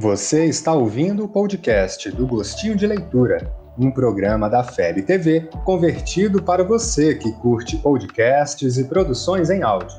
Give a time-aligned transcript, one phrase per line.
[0.00, 6.40] Você está ouvindo o podcast do Gostinho de Leitura, um programa da FEB TV convertido
[6.40, 9.98] para você que curte podcasts e produções em áudio.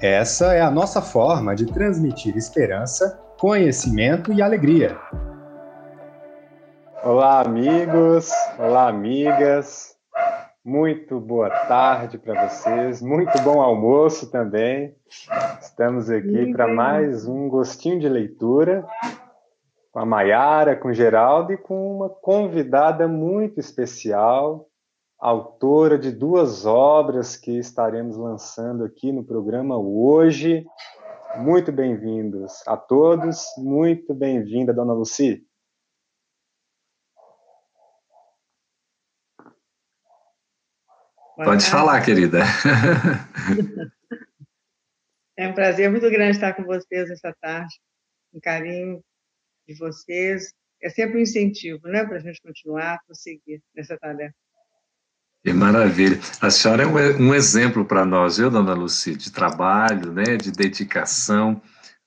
[0.00, 4.96] Essa é a nossa forma de transmitir esperança, conhecimento e alegria.
[7.04, 8.30] Olá, amigos!
[8.58, 9.98] Olá, amigas!
[10.64, 14.94] Muito boa tarde para vocês, muito bom almoço também.
[15.62, 18.84] Estamos aqui para mais um gostinho de leitura
[19.98, 24.70] com a Maiara, com o Geraldo e com uma convidada muito especial,
[25.18, 30.64] autora de duas obras que estaremos lançando aqui no programa hoje.
[31.38, 35.44] Muito bem-vindos a todos, muito bem-vinda, dona Luci.
[41.34, 42.38] Pode falar, querida.
[45.40, 47.72] É um prazer muito grande estar com vocês essa tarde.
[48.34, 49.00] Um carinho
[49.68, 50.52] de vocês.
[50.82, 54.34] É sempre um incentivo, né, para a gente continuar prosseguir nessa tarefa.
[55.44, 56.18] Que maravilha.
[56.40, 60.50] A senhora é um, um exemplo para nós, viu, dona Luci, de trabalho, né, de
[60.50, 61.60] dedicação,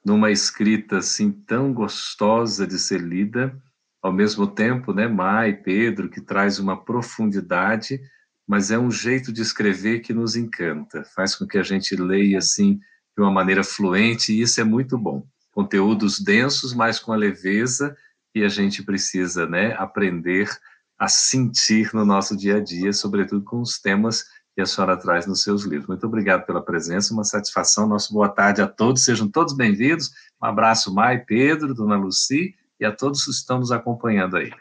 [0.03, 3.55] numa escrita assim tão gostosa de ser lida,
[4.01, 8.01] ao mesmo tempo, né, Mai, Pedro, que traz uma profundidade,
[8.47, 12.39] mas é um jeito de escrever que nos encanta, faz com que a gente leia
[12.39, 12.79] assim
[13.15, 17.95] de uma maneira fluente, e isso é muito bom conteúdos densos, mas com a leveza
[18.33, 20.49] que a gente precisa né, aprender
[20.97, 25.25] a sentir no nosso dia a dia, sobretudo com os temas que a senhora traz
[25.25, 25.87] nos seus livros.
[25.87, 27.87] Muito obrigado pela presença, uma satisfação.
[27.87, 30.11] Nosso boa tarde a todos, sejam todos bem-vindos.
[30.41, 34.51] Um abraço, Mai, Pedro, Dona Luci e a todos que estão nos acompanhando aí.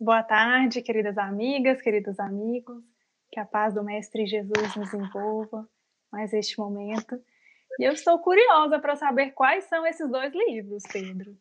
[0.00, 2.82] Boa tarde, queridas amigas, queridos amigos.
[3.30, 5.66] Que a paz do Mestre Jesus nos envolva
[6.12, 7.18] mais este momento.
[7.78, 11.36] E eu estou curiosa para saber quais são esses dois livros, Pedro.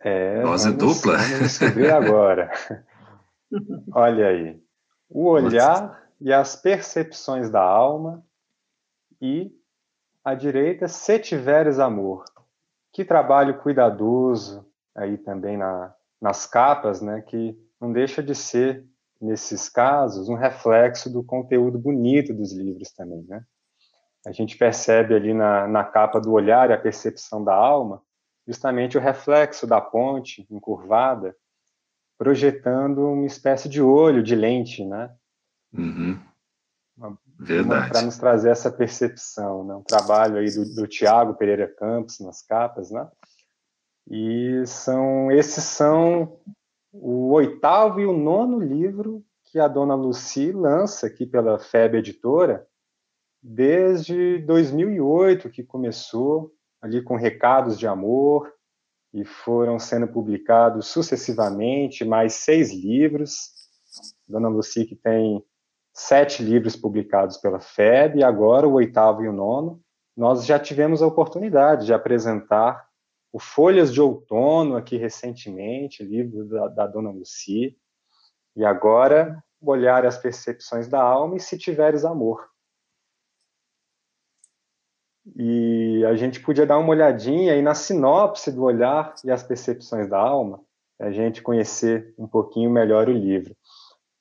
[0.00, 1.16] É, Dose dupla.
[1.16, 2.50] Vamos descobrir agora.
[3.92, 4.62] Olha aí.
[5.08, 8.24] O olhar e as percepções da alma
[9.20, 9.50] e
[10.24, 12.24] à direita, se tiveres amor.
[12.92, 18.86] Que trabalho cuidadoso aí também na, nas capas, né, que não deixa de ser,
[19.20, 23.44] nesses casos, um reflexo do conteúdo bonito dos livros também, né?
[24.26, 28.02] A gente percebe ali na, na capa do olhar e a percepção da alma,
[28.46, 31.36] justamente o reflexo da ponte encurvada,
[32.18, 35.14] projetando uma espécie de olho, de lente, né?
[35.72, 36.18] Uhum.
[37.38, 37.90] Verdade.
[37.90, 39.74] Para nos trazer essa percepção, né?
[39.74, 43.08] Um trabalho aí do, do Tiago Pereira Campos nas capas, né?
[44.08, 46.38] E são esses são
[46.92, 52.66] o oitavo e o nono livro que a dona Luci lança aqui pela FEB Editora,
[53.46, 56.50] desde 2008 que começou
[56.80, 58.50] ali com recados de amor
[59.12, 63.52] e foram sendo publicados sucessivamente mais seis livros.
[64.26, 65.44] Dona Luci que tem
[65.92, 69.78] sete livros publicados pela FEB e agora o oitavo e o nono.
[70.16, 72.88] Nós já tivemos a oportunidade de apresentar
[73.30, 77.76] o Folhas de Outono aqui recentemente, livro da, da Dona Luci,
[78.56, 82.53] e agora olhar as percepções da alma e se tiveres amor
[85.36, 90.08] e a gente podia dar uma olhadinha aí na sinopse do olhar e as percepções
[90.08, 90.60] da alma,
[91.00, 93.56] a gente conhecer um pouquinho melhor o livro.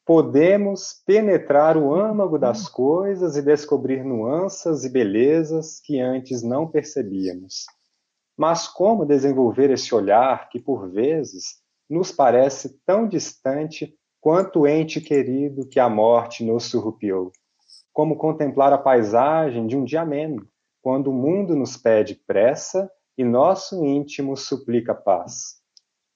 [0.06, 7.66] Podemos penetrar o âmago das coisas e descobrir nuances e belezas que antes não percebíamos.
[8.38, 15.00] Mas como desenvolver esse olhar que, por vezes, nos parece tão distante quanto o ente
[15.00, 17.32] querido que a morte nos surrupiou?
[17.94, 20.48] Como contemplar a paisagem de um dia ameno,
[20.84, 25.62] quando o mundo nos pede pressa e nosso íntimo suplica paz.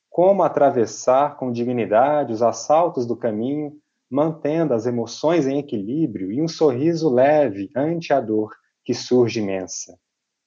[0.09, 3.77] Como atravessar com dignidade os assaltos do caminho,
[4.11, 9.97] mantendo as emoções em equilíbrio e um sorriso leve ante a dor que surge imensa.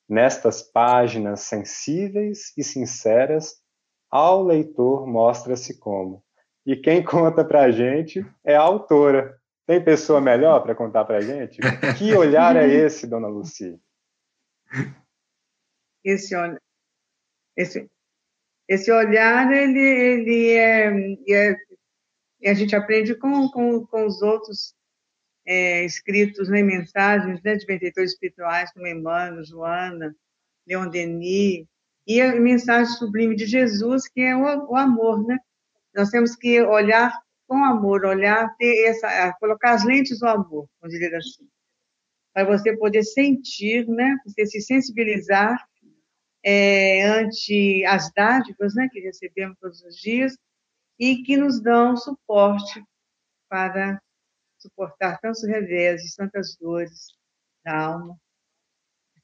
[0.07, 3.55] Nestas páginas sensíveis e sinceras,
[4.11, 6.23] ao leitor mostra-se como.
[6.67, 9.35] E quem conta para a gente é a autora.
[9.67, 11.59] Tem pessoa melhor para contar para a gente?
[11.97, 13.79] Que olhar é esse, dona Lucia?
[16.03, 16.35] Esse,
[17.57, 17.91] esse,
[18.69, 21.57] esse olhar, ele, ele é,
[22.43, 24.75] é, a gente aprende com, com, com os outros
[25.45, 30.15] é, escritos, né, mensagens né, de benfeitores espirituais, como Emmanuel, Joana,
[30.67, 31.67] Leon Denis,
[32.07, 35.39] e a mensagem sublime de Jesus, que é o, o amor, né?
[35.95, 37.13] Nós temos que olhar
[37.47, 41.47] com amor, olhar, ter essa, colocar as lentes do amor, vamos dizer assim
[42.33, 44.17] para você poder sentir, né?
[44.25, 45.59] Você se sensibilizar
[46.45, 50.37] é, ante as dádivas né, que recebemos todos os dias
[50.99, 52.83] e que nos dão suporte
[53.49, 54.01] para
[54.59, 57.09] suportar tantos reveses, tantas dores
[57.65, 58.17] da alma.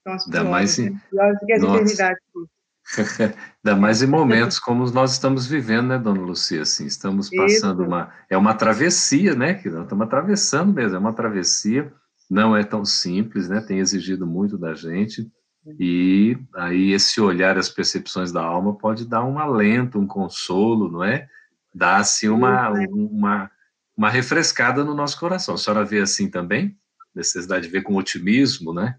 [0.01, 0.97] Então, as Ainda mais em...
[1.11, 2.23] piores que as eternidades.
[3.65, 6.63] Ainda mais em momentos como nós estamos vivendo, né, dona Lucia?
[6.63, 7.89] Assim, estamos passando Isso.
[7.89, 8.15] uma.
[8.31, 9.55] É uma travessia, né?
[9.55, 11.93] Que nós estamos atravessando mesmo, é uma travessia,
[12.29, 13.61] não é tão simples, né?
[13.61, 15.31] Tem exigido muito da gente.
[15.79, 21.03] E aí esse olhar, as percepções da alma pode dar um alento, um consolo, não
[21.03, 21.29] é?
[21.75, 23.51] Dar-se uma, uma,
[23.97, 25.55] uma refrescada no nosso coração.
[25.55, 26.77] A senhora vê assim também?
[27.15, 28.97] Necessidade de ver com otimismo, né?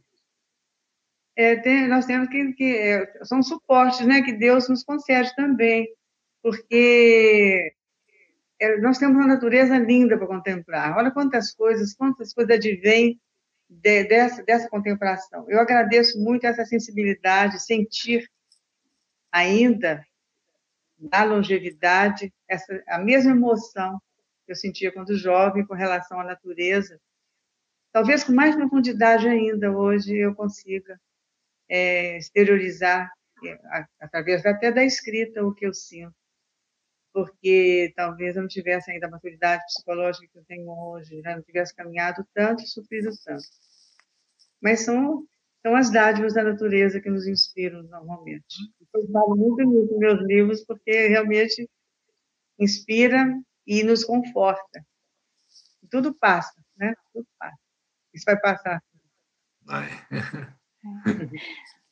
[1.38, 5.88] É, tem, nós temos que, que é, são suportes, né, que Deus nos concede também,
[6.41, 7.75] porque
[8.81, 10.98] nós temos uma natureza linda para contemplar.
[10.98, 13.19] Olha quantas coisas, quantas coisas advêm
[13.69, 15.45] de, dessa, dessa contemplação.
[15.50, 18.30] Eu agradeço muito essa sensibilidade, sentir
[19.31, 20.04] ainda
[21.00, 24.01] na longevidade essa, a mesma emoção
[24.45, 27.00] que eu sentia quando jovem com relação à natureza.
[27.92, 31.00] Talvez com mais profundidade ainda hoje eu consiga
[31.69, 33.12] é, exteriorizar,
[33.45, 36.15] é, através até da escrita, o que eu sinto.
[37.18, 41.36] Porque talvez eu não tivesse ainda a maturidade psicológica que eu tenho hoje, né?
[41.36, 43.44] não tivesse caminhado tanto e sofrido tanto.
[44.62, 45.25] Mas são,
[45.64, 48.56] são as dádivas da natureza que nos inspiram normalmente.
[48.94, 51.68] Eu falo muito nisso nos meus livros, porque realmente
[52.60, 53.25] inspira
[53.66, 54.86] e nos conforta.
[55.90, 56.94] Tudo passa, né?
[57.12, 57.58] Tudo passa.
[58.14, 58.80] Isso vai passar.
[59.64, 59.90] Vai.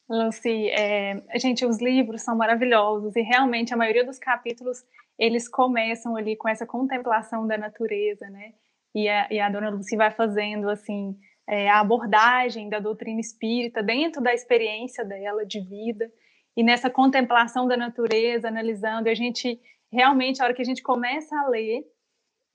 [0.08, 4.86] Lucy, é, gente, os livros são maravilhosos e realmente a maioria dos capítulos
[5.18, 8.54] eles começam ali com essa contemplação da natureza, né?
[8.94, 11.18] E a, e a dona Lucy vai fazendo assim
[11.48, 16.12] é, a abordagem da doutrina espírita dentro da experiência dela de vida
[16.56, 19.60] e nessa contemplação da natureza, analisando, a gente
[19.92, 21.84] realmente a hora que a gente começa a ler,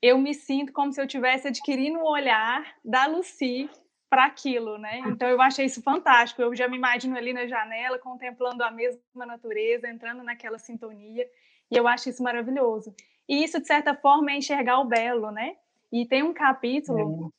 [0.01, 3.69] eu me sinto como se eu tivesse adquirindo o olhar da Lucy
[4.09, 4.99] para aquilo, né?
[5.07, 6.41] Então eu achei isso fantástico.
[6.41, 11.25] Eu já me imagino ali na janela contemplando a mesma natureza, entrando naquela sintonia,
[11.71, 12.93] e eu acho isso maravilhoso.
[13.27, 15.55] E isso de certa forma é enxergar o belo, né?
[15.91, 17.31] E tem um capítulo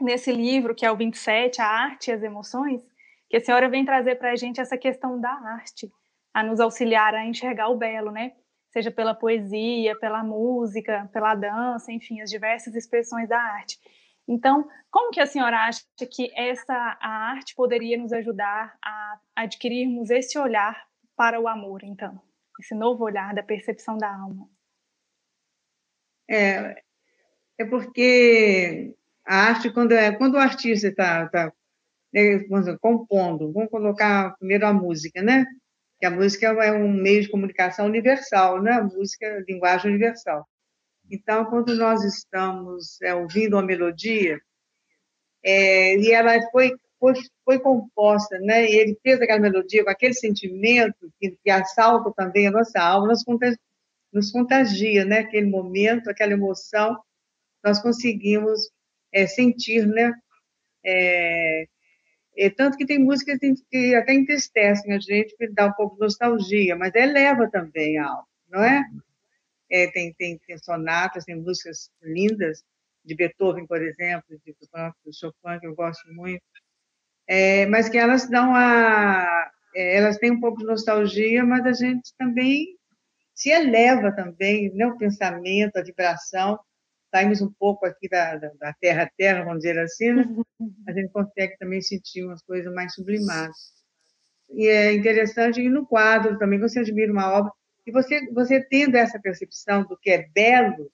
[0.00, 0.04] é.
[0.04, 2.80] nesse livro que é o 27, a arte e as emoções,
[3.28, 5.90] que a senhora vem trazer para a gente essa questão da arte,
[6.32, 8.32] a nos auxiliar a enxergar o belo, né?
[8.72, 13.76] Seja pela poesia, pela música, pela dança, enfim, as diversas expressões da arte.
[14.28, 20.10] Então, como que a senhora acha que essa a arte poderia nos ajudar a adquirirmos
[20.10, 22.20] esse olhar para o amor, então?
[22.60, 24.46] Esse novo olhar da percepção da alma?
[26.28, 26.82] É,
[27.58, 31.50] é porque a arte, quando, é, quando o artista está tá,
[32.12, 32.44] né,
[32.78, 35.46] compondo, vamos colocar primeiro a música, né?
[35.98, 38.72] Que a música é um meio de comunicação universal, né?
[38.72, 40.46] A música é linguagem universal.
[41.10, 44.38] Então, quando nós estamos é, ouvindo uma melodia,
[45.42, 47.14] é, e ela foi, foi,
[47.44, 48.70] foi, composta, né?
[48.70, 53.08] E ele fez aquela melodia com aquele sentimento que, que assalta também a nossa alma,
[53.08, 53.58] nos contagia,
[54.12, 55.20] nos contagia, né?
[55.20, 56.96] Aquele momento, aquela emoção,
[57.64, 58.70] nós conseguimos
[59.12, 60.12] é, sentir, né?
[60.84, 61.66] É,
[62.36, 63.38] é, tanto que tem músicas
[63.70, 68.06] que até entristecem a gente, que dá um pouco de nostalgia, mas eleva também a
[68.06, 68.84] alma, não é?
[69.70, 72.62] é, tem, tem, tem sonatas, tem músicas lindas,
[73.02, 74.54] de Beethoven, por exemplo, de
[75.12, 76.42] Chopin, que eu gosto muito,
[77.32, 79.48] é, mas que elas dão a.
[79.72, 82.76] É, elas têm um pouco de nostalgia, mas a gente também
[83.32, 86.58] se eleva também, né, o pensamento, a vibração,
[87.08, 90.24] saímos um pouco aqui da, da, terra a terra, vamos dizer assim, né?
[90.88, 93.56] a gente consegue também sentir umas coisas mais sublimadas.
[94.50, 97.52] E é interessante, e no quadro também, quando você admira uma obra,
[97.86, 100.90] e você, você tendo essa percepção do que é belo,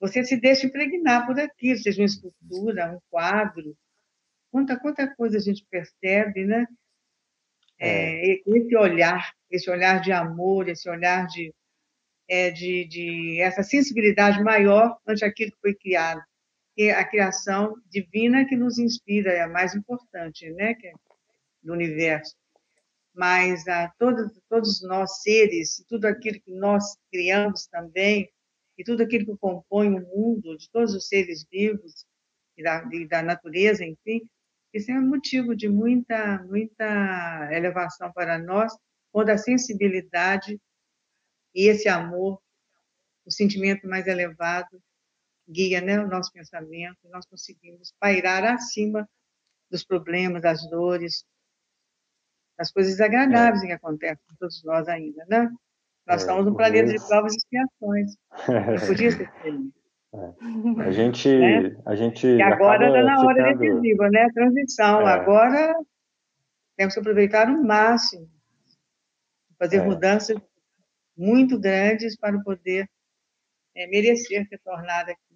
[0.00, 3.76] você se deixa impregnar por aquilo, seja uma escultura, um quadro.
[4.54, 6.64] Quanta, quanta coisa a gente percebe, né?
[7.76, 8.42] É, é.
[8.46, 11.52] esse olhar, esse olhar de amor, esse olhar de,
[12.28, 16.22] é, de, de essa sensibilidade maior ante aquilo que foi criado.
[16.76, 20.74] E a criação divina que nos inspira é a mais importante, né?
[20.74, 20.92] Que é
[21.60, 22.36] do universo
[23.12, 28.28] mas a todos, todos nós seres, tudo aquilo que nós criamos também,
[28.76, 32.04] e tudo aquilo que compõe o mundo, de todos os seres vivos
[32.56, 34.28] e da, e da natureza, enfim,
[34.74, 38.76] isso é um motivo de muita, muita elevação para nós,
[39.12, 40.60] quando a sensibilidade
[41.54, 42.42] e esse amor,
[43.24, 44.82] o sentimento mais elevado,
[45.48, 49.08] guia né, o nosso pensamento, nós conseguimos pairar acima
[49.70, 51.24] dos problemas, das dores,
[52.58, 53.66] das coisas agradáveis é.
[53.68, 55.50] que acontecem com todos nós ainda, né?
[56.06, 58.16] Nós é, estamos no planeta de provas e expiações.
[58.80, 59.83] Não podia ser feliz.
[60.14, 60.82] É.
[60.82, 61.76] A gente, né?
[61.84, 62.26] a gente.
[62.26, 63.58] E agora está na hora ficando...
[63.58, 64.28] decisiva, né?
[64.32, 65.00] Transição.
[65.08, 65.12] É.
[65.12, 65.74] Agora
[66.76, 68.28] temos que aproveitar o máximo,
[69.58, 69.84] fazer é.
[69.84, 70.36] mudanças
[71.16, 72.88] muito grandes para poder
[73.74, 75.34] é, merecer ser tornada aqui.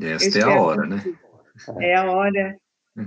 [0.00, 0.96] Esta é a hora, né?
[1.80, 2.56] É a hora.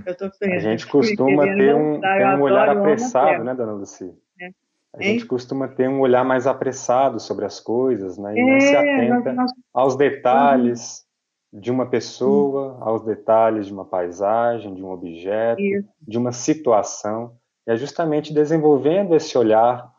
[0.06, 4.14] Eu tô a gente costuma ter um, ter um olhar apressado, né, dona Lucia?
[4.40, 4.50] É.
[4.94, 8.34] A gente costuma ter um olhar mais apressado sobre as coisas, né?
[8.34, 9.50] E é, não se atenta nós...
[9.72, 11.06] aos detalhes
[11.52, 11.60] uhum.
[11.60, 12.84] de uma pessoa, uhum.
[12.84, 15.88] aos detalhes de uma paisagem, de um objeto, Isso.
[16.00, 17.36] de uma situação.
[17.66, 19.90] E é justamente desenvolvendo esse olhar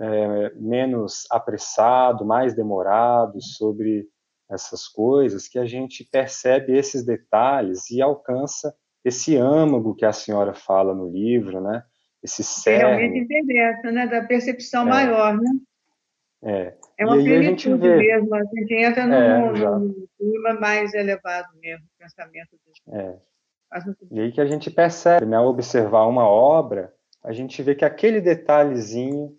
[0.00, 4.08] é, menos apressado, mais demorado sobre
[4.50, 8.74] essas coisas que a gente percebe esses detalhes e alcança
[9.04, 11.84] esse âmago que a senhora fala no livro, né?
[12.22, 13.00] Esse cerne.
[13.00, 14.06] Realmente interessa, né?
[14.06, 14.90] Da percepção é.
[14.90, 15.50] maior, né?
[16.42, 16.74] É.
[16.98, 22.58] É uma plenitude mesmo, a gente entra é, no, clima mais elevado mesmo, o pensamento
[22.66, 23.16] dos é.
[24.10, 27.84] E aí que a gente percebe, né, ao observar uma obra, a gente vê que
[27.84, 29.36] aquele detalhezinho,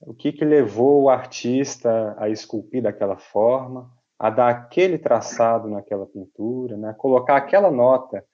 [0.00, 6.06] o que, que levou o artista a esculpir daquela forma, a dar aquele traçado naquela
[6.06, 8.24] pintura, né, colocar aquela nota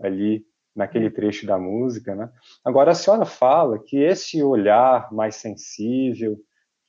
[0.00, 0.44] ali
[0.78, 2.30] naquele trecho da música, né?
[2.64, 6.38] Agora a senhora fala que esse olhar mais sensível,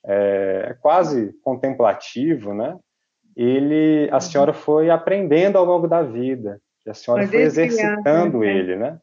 [0.06, 2.78] é, quase contemplativo, né?
[3.36, 4.20] Ele, a uhum.
[4.20, 8.54] senhora foi aprendendo ao longo da vida, que a senhora foi exercitando né?
[8.56, 9.00] ele, né?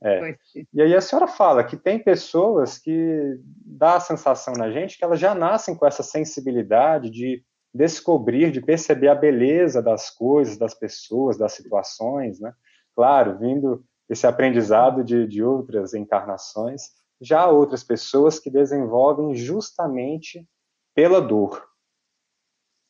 [0.00, 0.36] É.
[0.72, 5.02] E aí a senhora fala que tem pessoas que dá a sensação na gente que
[5.02, 7.42] elas já nascem com essa sensibilidade de
[7.74, 12.52] descobrir, de perceber a beleza das coisas, das pessoas, das situações, né?
[12.94, 16.82] Claro, vindo esse aprendizado de, de outras encarnações,
[17.20, 20.46] já há outras pessoas que desenvolvem justamente
[20.94, 21.66] pela dor.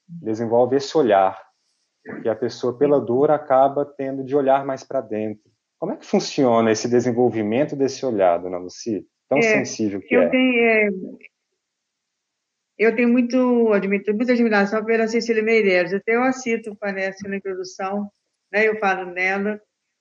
[0.07, 1.39] Desenvolve esse olhar,
[2.23, 5.51] que a pessoa pela dor acaba tendo de olhar mais para dentro.
[5.79, 9.05] Como é que funciona esse desenvolvimento desse olhar, dona Lucia?
[9.29, 10.29] Tão é, sensível que eu é.
[10.29, 10.89] Tenho, é.
[12.79, 15.93] Eu tenho muito, muita admiração pela Cecília Meireles.
[15.93, 18.09] Até eu a cito, parece, na introdução,
[18.53, 19.61] né, eu falo nela,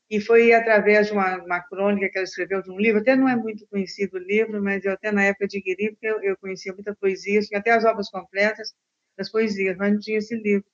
[0.09, 3.27] e foi através de uma, uma, crônica que ela escreveu de um livro, até não
[3.27, 6.73] é muito conhecido o livro, mas eu até na época adquiri, porque eu, eu conhecia
[6.73, 8.73] muita poesia, tinha até as obras completas
[9.17, 10.65] das poesias, mas não tinha esse livro.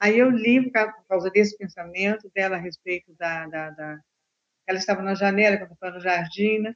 [0.00, 3.46] Aí eu li, por causa desse pensamento dela a respeito da...
[3.46, 4.00] da, da...
[4.66, 6.74] ela estava na janela, quando estava no jardim, né?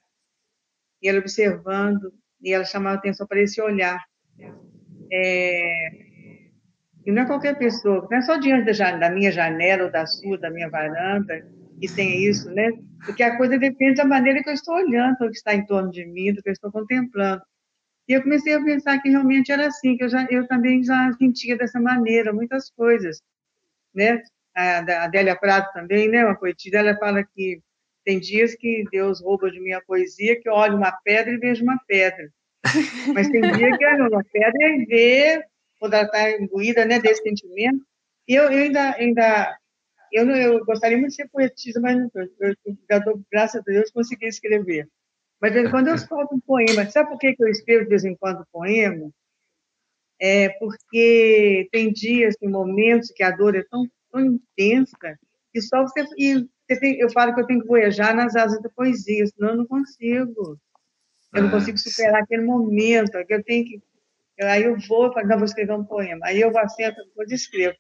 [1.02, 4.02] e ela observando, e ela chamava atenção para esse olhar.
[5.12, 5.88] É...
[7.04, 10.06] E não é qualquer pessoa, não é só diante da, da minha janela, ou da
[10.06, 11.44] sua, da minha varanda,
[11.82, 12.70] que tem isso, né?
[13.04, 15.90] Porque a coisa depende da maneira que eu estou olhando o que está em torno
[15.90, 17.42] de mim, do que eu estou contemplando.
[18.08, 21.12] E eu comecei a pensar que realmente era assim, que eu, já, eu também já
[21.14, 23.20] sentia dessa maneira muitas coisas,
[23.92, 24.22] né?
[24.54, 26.24] A, Adélia Prado também, né?
[26.24, 27.60] Uma poetisa, ela fala que
[28.04, 31.38] tem dias que Deus rouba de mim a poesia, que eu olho uma pedra e
[31.38, 32.30] vejo uma pedra.
[33.12, 35.44] Mas tem dia que eu olho uma pedra e vê,
[35.80, 37.84] quando ela está imbuída né, desse sentimento.
[38.28, 39.58] E eu, eu ainda, ainda
[40.12, 42.22] eu, não, eu gostaria muito de ser poetisa, mas não estou.
[42.40, 44.88] Eu, eu, graças a Deus, consegui escrever.
[45.40, 46.88] Mas, de vez em quando, eu solto um poema.
[46.90, 49.10] Sabe por que eu escrevo, de vez em quando, poema?
[50.20, 55.18] É porque tem dias, tem momentos que a dor é tão, tão intensa
[55.52, 56.06] que só você...
[56.16, 59.50] E você tem, eu falo que eu tenho que voyajar nas asas da poesia, senão
[59.50, 60.58] eu não consigo.
[61.34, 63.82] Eu não ah, consigo superar aquele momento, que eu tenho que...
[64.42, 66.26] Aí eu vou e falo, não, vou escrever um poema.
[66.26, 67.76] Aí eu vou assento, depois escrevo.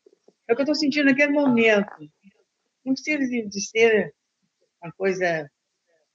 [0.48, 1.90] É o que eu estou sentindo naquele momento.
[2.84, 4.12] Não precisa de ser
[4.82, 5.48] uma coisa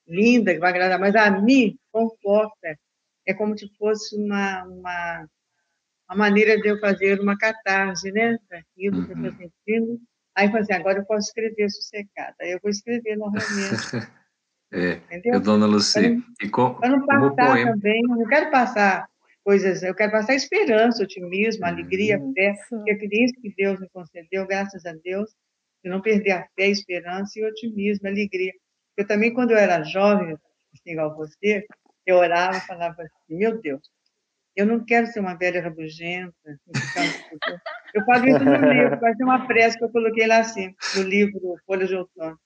[0.08, 2.78] linda, que vai agradar, mas a mim conforta.
[3.26, 5.28] É como se fosse uma, uma,
[6.10, 8.38] uma maneira de eu fazer uma catarse, né?
[8.50, 9.52] Daquilo que eu estou uhum.
[9.66, 10.02] sentindo.
[10.34, 12.36] Aí eu assim, agora eu posso escrever sossegada.
[12.40, 13.48] Aí eu vou escrever normalmente.
[14.72, 15.34] é, Entendeu?
[15.34, 16.24] Eu, dona Luci,
[16.80, 17.72] Para não, não passar poema...
[17.72, 19.10] também, eu não quero passar
[19.44, 24.46] coisas, eu quero passar esperança, otimismo, alegria, fé, que é isso que Deus me concedeu,
[24.46, 25.34] graças a Deus,
[25.84, 28.54] de não perder a fé, a esperança e o otimismo, a alegria.
[28.96, 30.34] Eu também, quando eu era jovem,
[30.74, 31.66] assim, igual você,
[32.06, 33.82] eu orava e falava assim, meu Deus,
[34.56, 36.34] eu não quero ser uma velha rabugenta.
[37.94, 41.04] Eu falo isso no livro, vai ser uma prece que eu coloquei lá assim, no
[41.04, 42.40] livro Folha de Outono.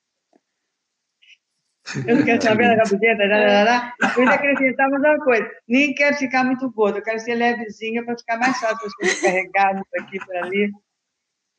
[2.06, 3.94] Eu não quero saber da rabugenta, lá, lá, lá.
[4.16, 5.50] eu ainda acrescentar mais uma coisa.
[5.68, 9.22] Nem quero ficar muito gorda, eu quero ser levezinha para ficar mais fácil as coisas
[9.22, 10.72] carregadas aqui para ali.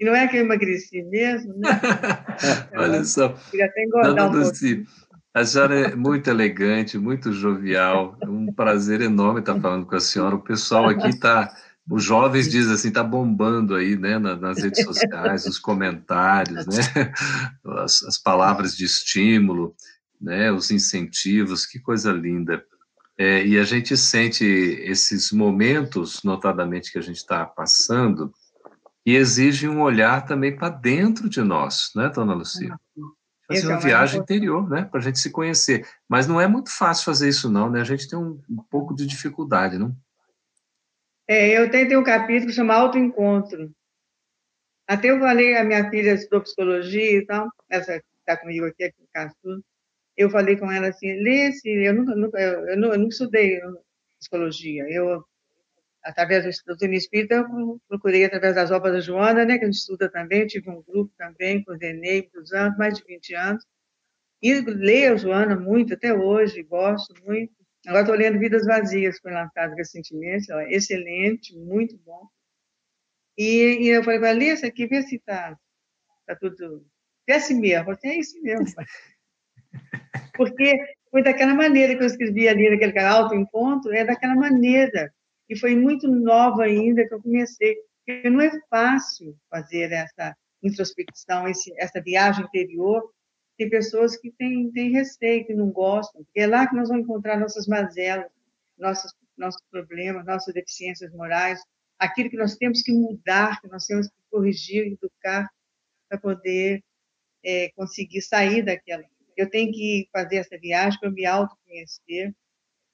[0.02, 1.70] E não é que eu emagreci mesmo, né?
[2.74, 3.26] Olha só.
[3.26, 4.84] Até engordar um pouquinho.
[5.32, 8.16] A senhora é muito elegante, muito jovial.
[8.20, 10.34] É um prazer enorme estar falando com a senhora.
[10.34, 11.54] O pessoal aqui está,
[11.88, 17.12] os jovens dizem assim, está bombando aí, né, nas redes sociais, os comentários, né,
[17.78, 19.72] as, as, palavras de estímulo,
[20.20, 22.60] né, os incentivos, que coisa linda.
[23.16, 28.32] É, e a gente sente esses momentos, notadamente que a gente está passando,
[29.04, 32.76] e exigem um olhar também para dentro de nós, né, Dona Lucia?
[33.46, 35.86] fazer uma viagem interior, né, para a gente se conhecer.
[36.08, 37.80] Mas não é muito fácil fazer isso, não, né?
[37.80, 39.94] A gente tem um, um pouco de dificuldade, não?
[41.28, 43.70] É, eu tenho, tenho um capítulo que chama Autoencontro.
[44.86, 48.84] Até eu falei, a minha filha estudou psicologia e tal, essa que está comigo aqui,
[48.84, 48.96] aqui
[49.44, 49.62] no
[50.14, 53.12] eu falei com ela assim, lê esse, eu nunca, nunca eu, eu, não, eu nunca
[53.12, 53.58] estudei
[54.18, 55.24] psicologia, eu
[56.02, 59.78] através do Estudo Espírita, eu procurei através das obras da Joana, né, que a gente
[59.78, 63.64] estuda também, tive um grupo também, coordenei muitos anos, mais de 20 anos,
[64.42, 67.52] e leio a Joana muito, até hoje, gosto muito.
[67.86, 72.26] Agora estou lendo Vidas Vazias, foi lançado recentemente, ela é excelente, muito bom.
[73.38, 75.56] E, e eu falei, vai ler isso aqui, vê se está
[76.26, 76.84] tá tudo...
[77.28, 78.66] É assim mesmo, é isso mesmo.
[80.34, 80.76] Porque
[81.10, 85.12] foi daquela maneira que eu escrevi ali naquele canal, autoencontro, é daquela maneira
[85.52, 87.76] e foi muito nova ainda que eu comecei.
[87.98, 93.12] Porque não é fácil fazer essa introspecção, esse, essa viagem interior.
[93.58, 97.04] Tem pessoas que têm, têm receio, que não gostam, porque é lá que nós vamos
[97.04, 98.30] encontrar nossas mazelas,
[98.78, 101.60] nossos, nossos problemas, nossas deficiências morais,
[101.98, 105.46] aquilo que nós temos que mudar, que nós temos que corrigir, educar,
[106.08, 106.82] para poder
[107.44, 109.04] é, conseguir sair daquela.
[109.36, 112.34] Eu tenho que fazer essa viagem para me autoconhecer,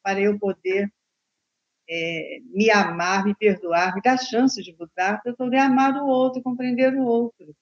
[0.02, 0.92] para eu poder
[1.88, 6.06] é, me amar, me perdoar, me dar chance de mudar, para eu poder amar o
[6.06, 7.54] outro, compreender o outro.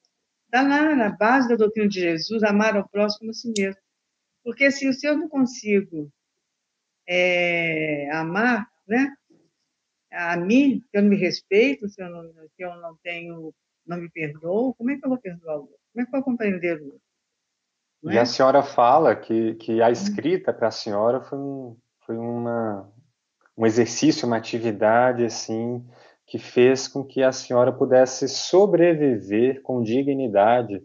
[0.47, 3.81] Está lá na base da doutrina de Jesus, amar ao próximo como a si mesmo.
[4.43, 6.11] Porque se, se eu não consigo
[7.07, 9.15] é, amar, né,
[10.13, 13.55] a mim, se eu não me respeito, se eu não, se eu não tenho,
[13.87, 15.77] não me perdoo, como é que eu vou perdoar o outro?
[15.93, 17.01] Como é que eu vou compreender o outro?
[18.03, 18.21] Não e é?
[18.21, 22.93] a senhora fala que, que a escrita para a senhora foi, um, foi uma,
[23.57, 25.85] um exercício, uma atividade assim
[26.27, 30.83] que fez com que a senhora pudesse sobreviver com dignidade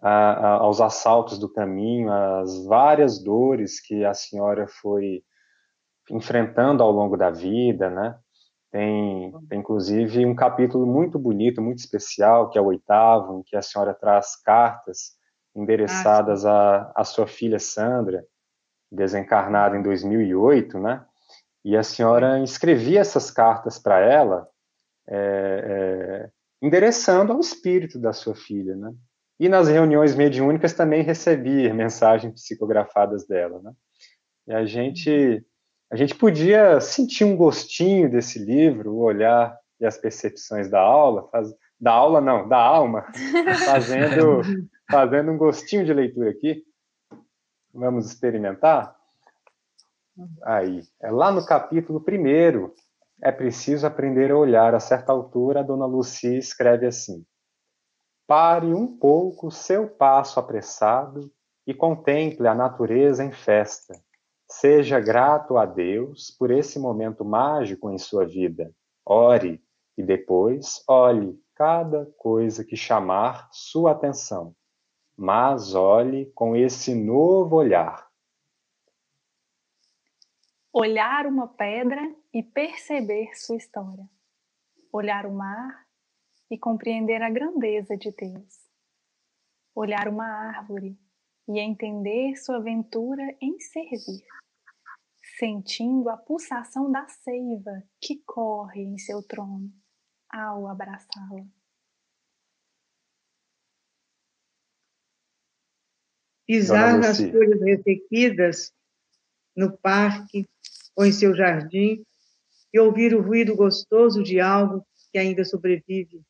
[0.00, 5.22] a, a, aos assaltos do caminho, às várias dores que a senhora foi
[6.10, 8.18] enfrentando ao longo da vida, né?
[8.72, 13.56] Tem, tem, inclusive um capítulo muito bonito, muito especial, que é o oitavo, em que
[13.56, 15.12] a senhora traz cartas
[15.54, 18.24] endereçadas à, à sua filha Sandra,
[18.90, 21.04] desencarnada em 2008, né?
[21.64, 24.48] E a senhora escrevia essas cartas para ela,
[25.08, 26.30] é, é,
[26.62, 28.92] endereçando ao espírito da sua filha, né?
[29.38, 33.72] E nas reuniões mediúnicas também recebia mensagens psicografadas dela, né?
[34.46, 35.44] E a gente,
[35.90, 41.28] a gente podia sentir um gostinho desse livro, o olhar e as percepções da aula,
[41.30, 41.48] faz,
[41.80, 43.06] da aula não, da alma,
[43.64, 44.42] fazendo,
[44.90, 46.62] fazendo um gostinho de leitura aqui.
[47.72, 48.99] Vamos experimentar?
[50.42, 52.74] Aí, é lá no capítulo primeiro,
[53.22, 54.74] é preciso aprender a olhar.
[54.74, 57.24] A certa altura, a dona Lucia escreve assim:
[58.26, 61.30] Pare um pouco seu passo apressado
[61.66, 63.94] e contemple a natureza em festa.
[64.48, 68.72] Seja grato a Deus por esse momento mágico em sua vida.
[69.06, 69.62] Ore
[69.96, 74.54] e depois olhe cada coisa que chamar sua atenção.
[75.16, 78.09] Mas olhe com esse novo olhar
[80.72, 82.00] olhar uma pedra
[82.32, 84.08] e perceber sua história,
[84.92, 85.86] olhar o mar
[86.50, 88.70] e compreender a grandeza de Deus,
[89.74, 90.96] olhar uma árvore
[91.48, 94.24] e entender sua aventura em servir,
[95.38, 99.72] sentindo a pulsação da seiva que corre em seu trono
[100.28, 101.44] ao abraçá-la.
[106.46, 108.72] Pisar nas folhas ressequidas
[109.56, 110.48] no parque
[110.94, 112.04] ou em seu jardim
[112.72, 116.22] e ouvir o ruído gostoso de algo que ainda sobrevive.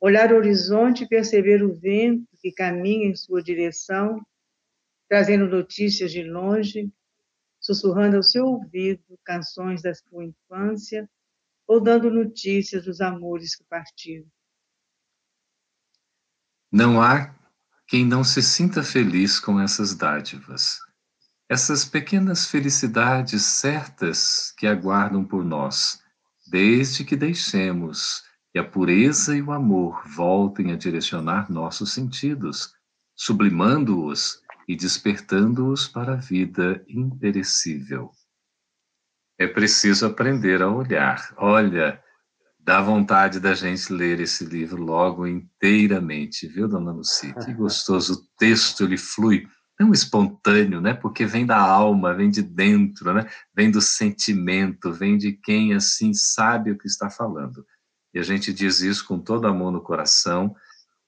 [0.00, 4.24] Olhar o horizonte e perceber o vento que caminha em sua direção,
[5.08, 6.90] trazendo notícias de longe,
[7.60, 11.08] sussurrando ao seu ouvido canções da sua infância
[11.66, 14.26] ou dando notícias dos amores que partiram.
[16.70, 17.34] Não há
[17.86, 20.80] quem não se sinta feliz com essas dádivas
[21.52, 26.00] essas pequenas felicidades certas que aguardam por nós,
[26.50, 32.72] desde que deixemos que a pureza e o amor voltem a direcionar nossos sentidos,
[33.14, 38.10] sublimando-os e despertando-os para a vida imperecível.
[39.38, 41.34] É preciso aprender a olhar.
[41.36, 42.02] Olha,
[42.58, 47.34] dá vontade da gente ler esse livro logo inteiramente, viu, dona Lucia?
[47.34, 50.94] Que gostoso o texto, ele flui tão espontâneo, né?
[50.94, 53.28] Porque vem da alma, vem de dentro, né?
[53.54, 57.66] Vem do sentimento, vem de quem assim sabe o que está falando.
[58.14, 60.54] E a gente diz isso com todo amor no coração,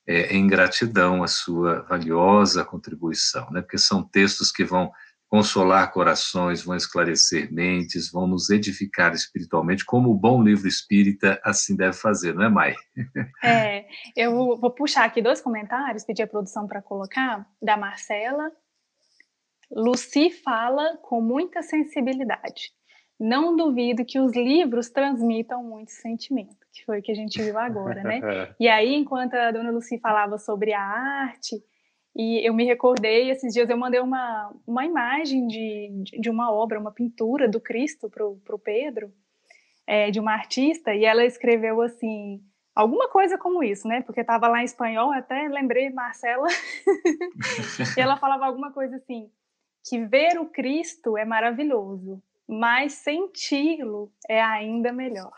[0.07, 3.61] é, em gratidão à sua valiosa contribuição, né?
[3.61, 4.90] Porque são textos que vão
[5.28, 11.76] consolar corações, vão esclarecer mentes, vão nos edificar espiritualmente, como o bom livro espírita assim
[11.76, 12.74] deve fazer, não é, Mai?
[13.42, 18.50] É, eu vou puxar aqui dois comentários, pedir a produção para colocar, da Marcela.
[19.70, 22.70] Lucy fala com muita sensibilidade.
[23.18, 27.58] Não duvido que os livros transmitam muito sentimento, que foi o que a gente viu
[27.58, 28.20] agora, né?
[28.58, 31.56] e aí, enquanto a dona Lucy falava sobre a arte,
[32.16, 36.79] e eu me recordei, esses dias eu mandei uma, uma imagem de, de uma obra,
[36.79, 39.12] uma pintura do Cristo para o Pedro,
[39.87, 42.40] é, de uma artista, e ela escreveu assim,
[42.74, 44.00] alguma coisa como isso, né?
[44.03, 46.46] Porque estava lá em espanhol, até lembrei Marcela,
[47.96, 49.29] e ela falava alguma coisa assim,
[49.85, 55.35] que ver o Cristo é maravilhoso, mas senti-lo é ainda melhor.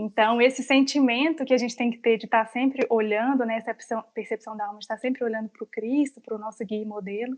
[0.00, 3.74] Então, esse sentimento que a gente tem que ter de estar sempre olhando, né, essa
[4.14, 6.86] percepção, da alma, de estar sempre olhando para o Cristo, para o nosso guia e
[6.86, 7.36] modelo,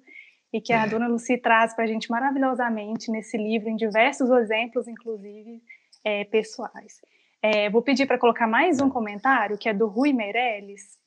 [0.52, 0.86] e que a é.
[0.86, 5.62] dona Lucy traz para a gente maravilhosamente nesse livro, em diversos exemplos, inclusive
[6.04, 7.00] é, pessoais.
[7.40, 10.98] É, vou pedir para colocar mais um comentário, que é do Rui Meirelles.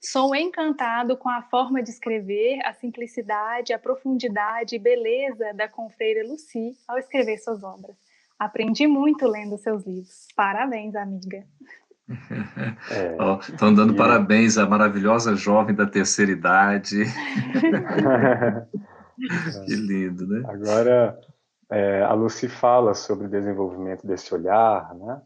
[0.00, 6.26] Sou encantado com a forma de escrever, a simplicidade, a profundidade e beleza da confreira
[6.26, 8.07] Lucy ao escrever suas obras.
[8.38, 10.26] Aprendi muito lendo seus livros.
[10.36, 11.44] Parabéns, amiga.
[13.40, 13.96] Estão é, dando e...
[13.96, 17.04] parabéns à maravilhosa jovem da terceira idade.
[19.66, 20.42] que lindo, né?
[20.48, 21.18] Agora,
[21.70, 25.20] é, a Lucy fala sobre o desenvolvimento desse olhar, né?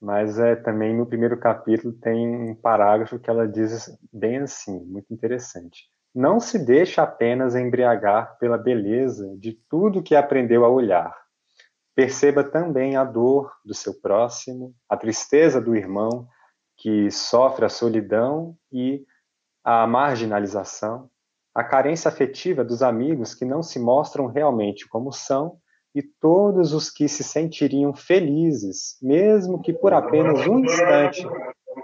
[0.00, 5.12] mas é, também no primeiro capítulo tem um parágrafo que ela diz bem assim, muito
[5.12, 5.88] interessante.
[6.14, 11.14] Não se deixa apenas embriagar pela beleza de tudo que aprendeu a olhar,
[11.94, 16.28] Perceba também a dor do seu próximo, a tristeza do irmão
[16.76, 19.04] que sofre a solidão e
[19.62, 21.10] a marginalização,
[21.54, 25.58] a carência afetiva dos amigos que não se mostram realmente como são
[25.94, 31.26] e todos os que se sentiriam felizes, mesmo que por apenas um instante,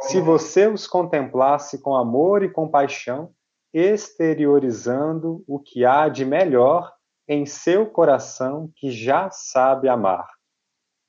[0.02, 3.32] se você os contemplasse com amor e compaixão,
[3.74, 6.95] exteriorizando o que há de melhor
[7.28, 10.26] em seu coração que já sabe amar.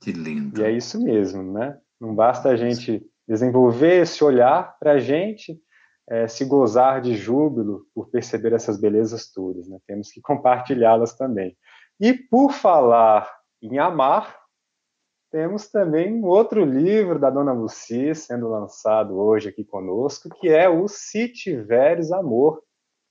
[0.01, 0.61] Que lindo.
[0.61, 1.79] E é isso mesmo, né?
[1.99, 5.59] Não basta a gente desenvolver esse olhar para a gente
[6.09, 9.77] é, se gozar de júbilo por perceber essas belezas todas, né?
[9.85, 11.57] Temos que compartilhá-las também.
[11.99, 13.29] E por falar
[13.61, 14.39] em amar,
[15.29, 20.69] temos também um outro livro da Dona Lucy sendo lançado hoje aqui conosco, que é
[20.69, 22.61] o Se Tiveres Amor.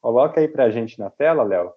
[0.01, 1.73] Coloca aí para a gente na tela, Léo.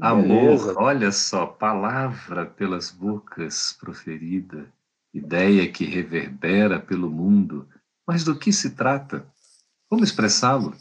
[0.00, 4.72] Amor, olha só, palavra pelas bocas proferida,
[5.12, 7.68] ideia que reverbera pelo mundo.
[8.06, 9.26] Mas do que se trata?
[9.88, 10.72] Como expressá-lo?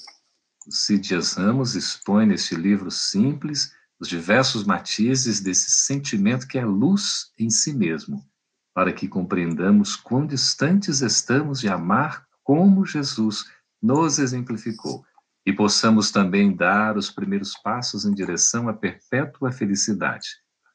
[0.68, 7.32] O Cid Ramos expõe neste livro simples os diversos matizes desse sentimento que é luz
[7.40, 8.24] em si mesmo,
[8.72, 13.46] para que compreendamos quão distantes estamos de amar como Jesus
[13.82, 15.04] nos exemplificou
[15.48, 20.28] e possamos também dar os primeiros passos em direção à perpétua felicidade.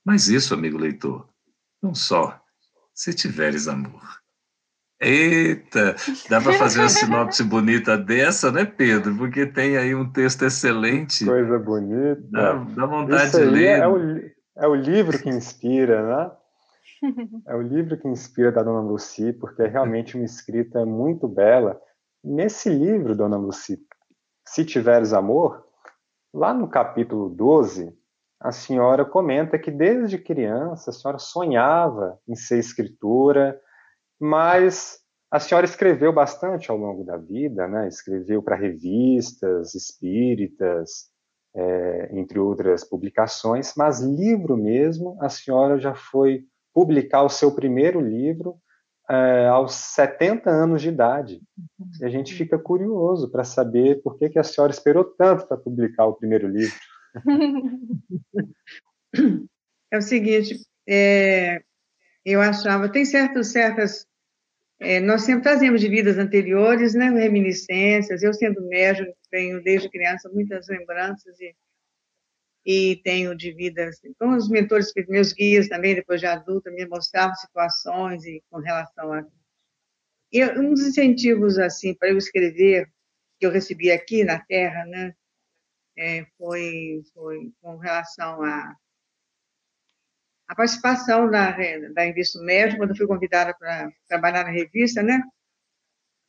[0.03, 1.29] Mas isso, amigo leitor,
[1.83, 2.41] não só
[2.95, 4.03] se tiveres amor.
[4.99, 5.95] Eita,
[6.31, 9.15] dá para fazer uma sinopse bonita dessa, né, Pedro?
[9.19, 11.27] Porque tem aí um texto excelente.
[11.27, 12.23] Coisa bonita.
[12.31, 13.79] Dá, dá vontade Isso de ler.
[13.79, 13.99] É o,
[14.57, 16.31] é o livro que inspira, né?
[17.47, 21.79] É o livro que inspira da Dona Lucy, porque é realmente uma escrita muito bela.
[22.25, 23.77] Nesse livro, Dona Lucy,
[24.53, 25.65] se tiveres amor,
[26.31, 27.91] lá no capítulo 12,
[28.39, 33.59] a senhora comenta que desde criança a senhora sonhava em ser escritora,
[34.21, 34.99] mas
[35.31, 37.89] a senhora escreveu bastante ao longo da vida, né?
[37.89, 41.11] escreveu para revistas espíritas,
[41.57, 48.03] é, entre outras publicações, mas livro mesmo, a senhora já foi publicar o seu primeiro
[48.03, 48.61] livro
[49.09, 51.41] é, aos 70 anos de idade.
[52.01, 55.57] E a gente fica curioso para saber por que, que a senhora esperou tanto para
[55.57, 56.75] publicar o primeiro livro.
[59.93, 61.61] É o seguinte, é,
[62.25, 64.07] eu achava, tem certos, certas,
[64.81, 70.31] é, nós sempre trazemos de vidas anteriores, né, reminiscências, eu sendo médium, tenho desde criança
[70.33, 71.55] muitas lembranças e
[72.65, 76.87] e tenho de vida, assim, com os mentores, meus guias também, depois de adulta, me
[76.87, 79.25] mostravam situações e com relação a...
[80.31, 82.91] E um dos incentivos, assim, para eu escrever,
[83.39, 85.15] que eu recebi aqui na Terra, né,
[85.99, 88.77] é, foi, foi com relação a
[90.53, 91.51] a participação da,
[91.95, 95.23] da Revista Médico, quando eu fui convidada para trabalhar na revista, né?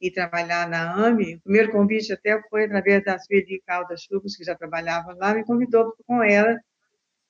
[0.04, 1.36] E trabalhar na AME.
[1.36, 5.46] O primeiro convite até foi através da Sueli Caldas Chubos, que já trabalhava lá, me
[5.46, 6.60] convidou com ela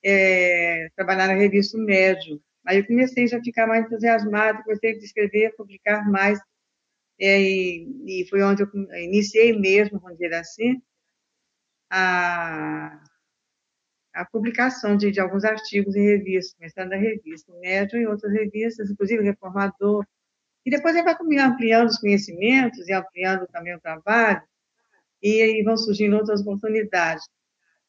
[0.03, 2.41] é, trabalhar na revista Médio.
[2.65, 6.39] Aí eu comecei já a ficar mais entusiasmada, comecei a escrever, publicar mais.
[7.19, 8.69] É, e, e, foi onde eu
[9.03, 10.81] iniciei mesmo, vamos dizer assim,
[11.89, 13.03] a,
[14.13, 18.89] a publicação de, de, alguns artigos em revistas, começando da revista Médio e outras revistas,
[18.89, 20.05] inclusive Reformador.
[20.65, 24.41] E depois ele vai ampliando os conhecimentos e ampliando também o trabalho,
[25.21, 27.25] e aí vão surgindo outras oportunidades.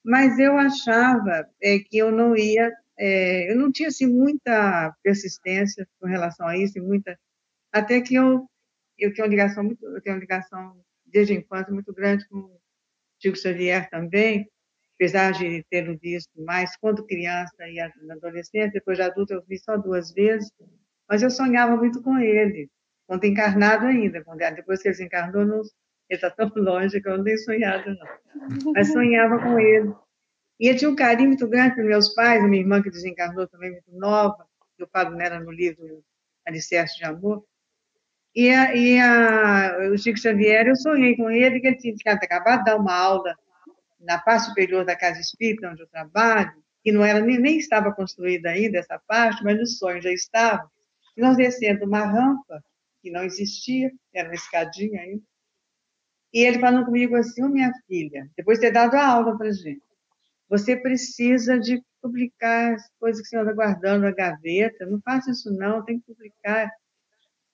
[0.04, 5.86] Mas eu achava é, que eu não ia, é, eu não tinha assim, muita persistência
[6.00, 7.18] com relação a isso, muita,
[7.72, 8.46] até que eu,
[8.98, 12.38] eu tenho uma ligação muito, eu tenho uma ligação desde a infância muito grande com
[12.38, 12.60] o
[13.20, 14.48] Chico Xavier também,
[14.96, 19.76] apesar de tê-lo visto mais quando criança e adolescente, depois de adulto eu vi só
[19.76, 20.50] duas vezes,
[21.08, 22.68] mas eu sonhava muito com ele,
[23.06, 25.68] quando encarnado ainda, depois que ele desencarnou, não, ele
[26.10, 28.72] está tão longe que eu não tenho sonhado, não.
[28.72, 29.92] Mas sonhava com ele.
[30.58, 33.72] E eu tinha um carinho muito grande para meus pais, minha irmã que desencarnou também
[33.72, 36.02] muito nova, que o Pablo Nera no livro
[36.46, 37.44] Alicerce de Amor.
[38.34, 42.60] E, a, e a, o Chico Xavier, eu sonhei com ele, que ele tinha acabado
[42.60, 43.36] de dar uma aula
[44.00, 47.92] na parte superior da casa espírita, onde eu trabalho, que não era nem, nem estava
[47.92, 50.70] construída ainda essa parte, mas o sonho já estava.
[51.16, 52.62] E nós descendo uma rampa,
[53.02, 55.22] que não existia, era uma escadinha ainda,
[56.32, 59.38] e ele falando comigo assim, ô oh, minha filha, depois de ter dado a aula
[59.38, 59.82] para gente,
[60.48, 65.52] você precisa de publicar as coisas que você anda guardando na gaveta, não faça isso
[65.52, 66.70] não, tem que publicar.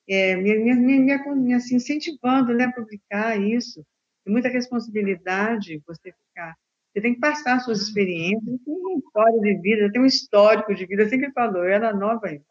[0.09, 3.85] É, me, me, me, me assim, incentivando né, a publicar isso
[4.31, 6.55] muita responsabilidade você ficar.
[6.93, 10.87] Você tem que passar suas experiências, tem uma história de vida, tem um histórico de
[10.87, 12.45] vida, assim que ele falou, eu era nova ainda.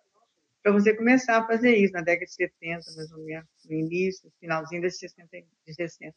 [0.61, 4.31] Para você começar a fazer isso na década de 70, mais ou menos, no início,
[4.39, 5.27] finalzinho de 60,
[5.65, 6.13] de 60.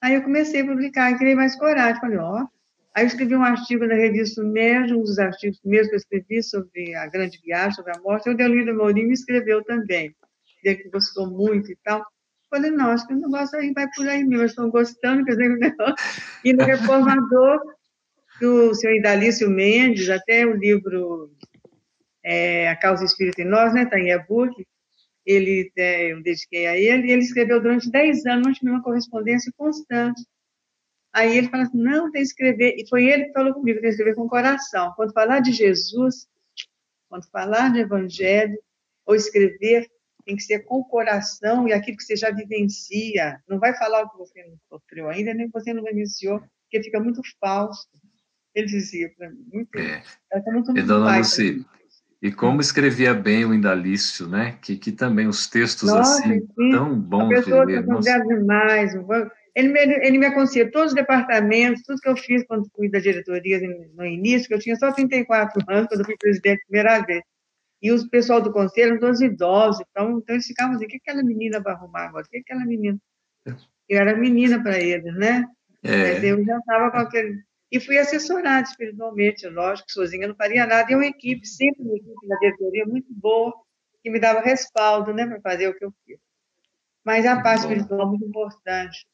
[0.00, 2.46] Aí eu comecei a publicar, criei mais coragem, falei, ó.
[2.94, 6.42] Aí eu escrevi um artigo na revista Médio, um dos artigos mesmo que eu escrevi
[6.42, 10.14] sobre a grande viagem, sobre a morte, o Delírio Mourinho me escreveu também,
[10.62, 12.04] dizia que gostou muito e tal.
[12.50, 15.50] Falei, não, acho que o negócio aí vai por aí mesmo, estão gostando, quer dizer,
[15.50, 15.94] o negócio.
[16.44, 17.60] E no Reformador,
[18.40, 21.30] do senhor Idalício Mendes, até o livro
[22.24, 24.66] é, A Causa Espírita em Nós, né, está em e-book,
[25.24, 30.22] ele, é, eu dediquei a ele, e ele escreveu durante 10 anos, uma correspondência constante.
[31.12, 33.88] Aí ele fala assim, não, tem que escrever, e foi ele que falou comigo, tem
[33.88, 34.92] que escrever com o coração.
[34.96, 36.26] Quando falar de Jesus,
[37.08, 38.58] quando falar de evangelho,
[39.08, 39.88] ou escrever,
[40.24, 43.42] tem que ser com o coração e aquilo que você já vivencia.
[43.48, 47.00] Não vai falar o que você não sofreu ainda, nem você não vivenciou, porque fica
[47.00, 47.88] muito falso.
[48.54, 50.02] Ele dizia para mim, muito, é.
[50.28, 51.64] Tá muito, muito e dona Lucy,
[52.20, 54.58] e como escrevia bem o Indalício, né?
[54.60, 56.70] Que, que também os textos Nossa, assim, sim.
[56.70, 57.86] tão bons de ler.
[57.86, 58.24] Nossa.
[58.24, 58.92] demais.
[59.54, 62.98] Ele me, ele me aconselha todos os departamentos, tudo que eu fiz quando fui da
[62.98, 63.60] diretoria
[63.94, 67.22] no início, que eu tinha só 34 anos, quando fui presidente a primeira vez.
[67.80, 70.96] E o pessoal do conselho eram todos idosos, então, então eles ficavam assim, o que
[70.96, 72.24] aquela menina vai arrumar agora?
[72.24, 72.98] O que aquela menina?
[73.88, 75.44] Eu era menina para eles, né?
[75.84, 76.14] É.
[76.14, 77.40] Mas eu já estava com aquele...
[77.70, 80.90] E fui assessorada espiritualmente, lógico, sozinha não faria nada.
[80.90, 83.54] E uma equipe, sempre uma equipe da diretoria muito boa,
[84.02, 86.18] que me dava respaldo, né, para fazer o que eu fiz.
[87.04, 89.06] Mas a parte espiritual é muito importante.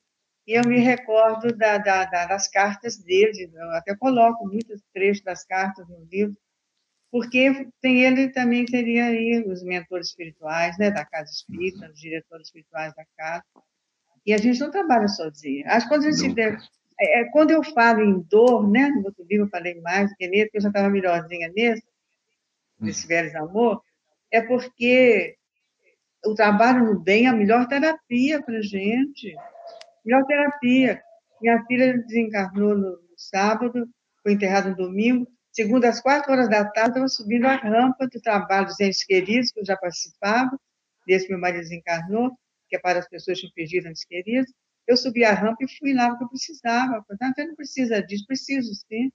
[0.47, 5.25] E eu me recordo da, da, da, das cartas dele, eu até coloco muitos trechos
[5.25, 6.37] das cartas no livro,
[7.11, 12.49] porque tem ele também teria aí os mentores espirituais, né, da casa espírita, os diretores
[12.49, 13.45] espirituais da casa.
[14.27, 15.65] E a gente não trabalha sozinho.
[15.67, 16.59] Acho que quando a gente deve,
[17.01, 20.17] é, é, quando eu falo em dor, né, no outro livro eu falei mais do
[20.17, 21.83] que nesse, porque eu já estava melhorzinha nesse,
[22.81, 22.87] hum.
[22.87, 23.83] nesse velho amor,
[24.31, 25.37] é porque
[26.25, 29.35] o trabalho no bem é a melhor terapia para gente.
[30.05, 31.03] Melhor terapia.
[31.41, 33.89] Minha filha desencarnou no sábado,
[34.23, 38.21] foi enterrada no domingo, Segunda, às quatro horas da tarde, estava subindo a rampa do
[38.21, 40.51] trabalho dos entes queridos, que eu já participava,
[41.07, 42.33] desse meu marido desencarnou,
[42.69, 44.53] que é para as pessoas que perdido entes queridos.
[44.87, 47.03] Eu subi a rampa e fui lá porque eu precisava.
[47.09, 49.11] Portanto, eu não precisa disso, preciso sim.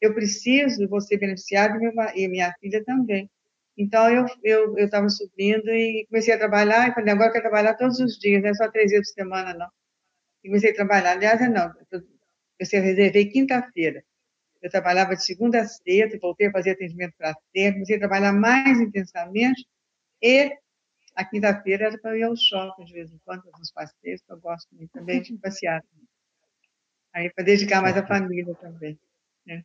[0.00, 1.78] Eu preciso, vou ser beneficiado
[2.14, 3.30] e minha filha também.
[3.76, 7.74] Então, eu eu estava subindo e comecei a trabalhar, e falei, agora eu quero trabalhar
[7.74, 9.68] todos os dias, não é só três vezes por semana, não.
[10.44, 14.04] E comecei a trabalhar, aliás, é não, eu reservei quinta-feira
[14.62, 18.32] eu trabalhava de segunda a sexta, voltei a fazer atendimento para ter, comecei a trabalhar
[18.32, 19.66] mais intensamente,
[20.22, 20.52] e
[21.18, 24.38] a quinta-feira era para ir ao shopping de vez em quando, nos passeios, que eu
[24.38, 25.82] gosto muito também de passear.
[27.12, 28.96] Aí para dedicar mais à família também.
[29.44, 29.64] Né?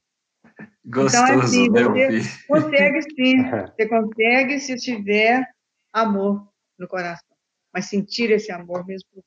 [0.83, 3.35] Gostoso, então, assim, você consegue sim,
[3.77, 5.47] você consegue se tiver
[5.93, 7.37] amor no coração,
[7.71, 9.23] mas sentir esse amor mesmo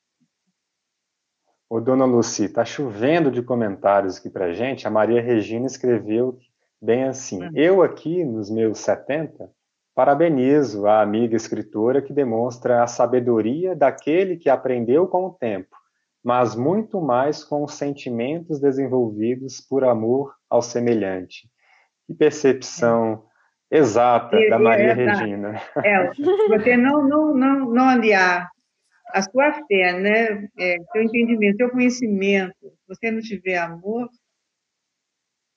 [1.69, 4.87] Ô, dona Luci, está chovendo de comentários aqui para gente.
[4.87, 6.39] A Maria Regina escreveu
[6.81, 7.51] bem assim: hum.
[7.55, 9.51] Eu aqui, nos meus 70,
[9.97, 15.75] parabenizo a amiga escritora que demonstra a sabedoria daquele que aprendeu com o tempo,
[16.23, 21.49] mas muito mais com os sentimentos desenvolvidos por amor ao semelhante.
[22.05, 23.23] Que percepção
[23.71, 23.79] é.
[23.79, 25.59] exata da Maria é, Regina.
[25.83, 26.11] É,
[26.47, 28.51] você não, não, não, não aliar
[29.11, 34.07] a sua fé, né, é, seu entendimento, seu conhecimento, se você não tiver amor,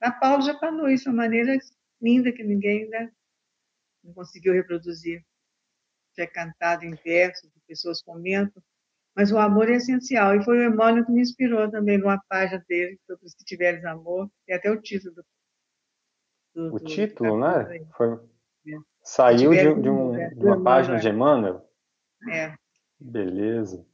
[0.01, 1.59] a Paulo já falou isso de uma maneira
[2.01, 3.11] linda que ninguém né,
[4.03, 5.25] não conseguiu reproduzir.
[6.17, 8.63] Já é cantado em versos, que pessoas comentam,
[9.15, 10.35] mas o amor é essencial.
[10.35, 14.29] E foi o Emmanuel que me inspirou também numa página dele, sobre Se Tiveres Amor,
[14.49, 15.15] e até o título.
[16.55, 17.87] Do, o do, título, do né?
[17.97, 18.15] Foi...
[18.67, 18.77] É.
[19.03, 21.65] Saiu de, de, um, é, de uma página de Emmanuel?
[22.31, 22.55] É.
[22.99, 23.87] Beleza.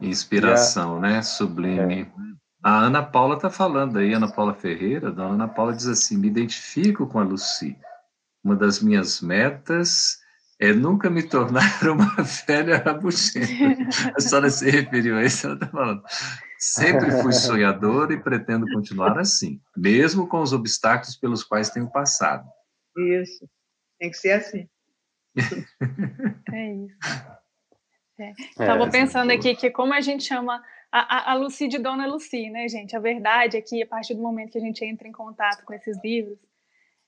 [0.00, 1.00] Inspiração, a...
[1.00, 1.22] né?
[1.22, 2.02] Sublime.
[2.02, 2.28] É.
[2.62, 6.26] A Ana Paula está falando aí, Ana Paula Ferreira, a Ana Paula diz assim: me
[6.26, 7.78] identifico com a Lucy.
[8.42, 10.18] Uma das minhas metas
[10.60, 13.46] é nunca me tornar uma velha rabuchenta.
[14.16, 16.02] A senhora se referiu a isso, ela está falando.
[16.58, 22.48] Sempre fui sonhadora e pretendo continuar assim, mesmo com os obstáculos pelos quais tenho passado.
[22.96, 23.48] Isso,
[23.98, 24.68] tem que ser assim.
[26.52, 26.96] é isso.
[28.50, 32.06] Estava é, pensando aqui que como a gente chama a, a, a Lucy de Dona
[32.06, 32.96] Lucy, né, gente?
[32.96, 35.72] A verdade é que a partir do momento que a gente entra em contato com
[35.72, 36.36] esses livros,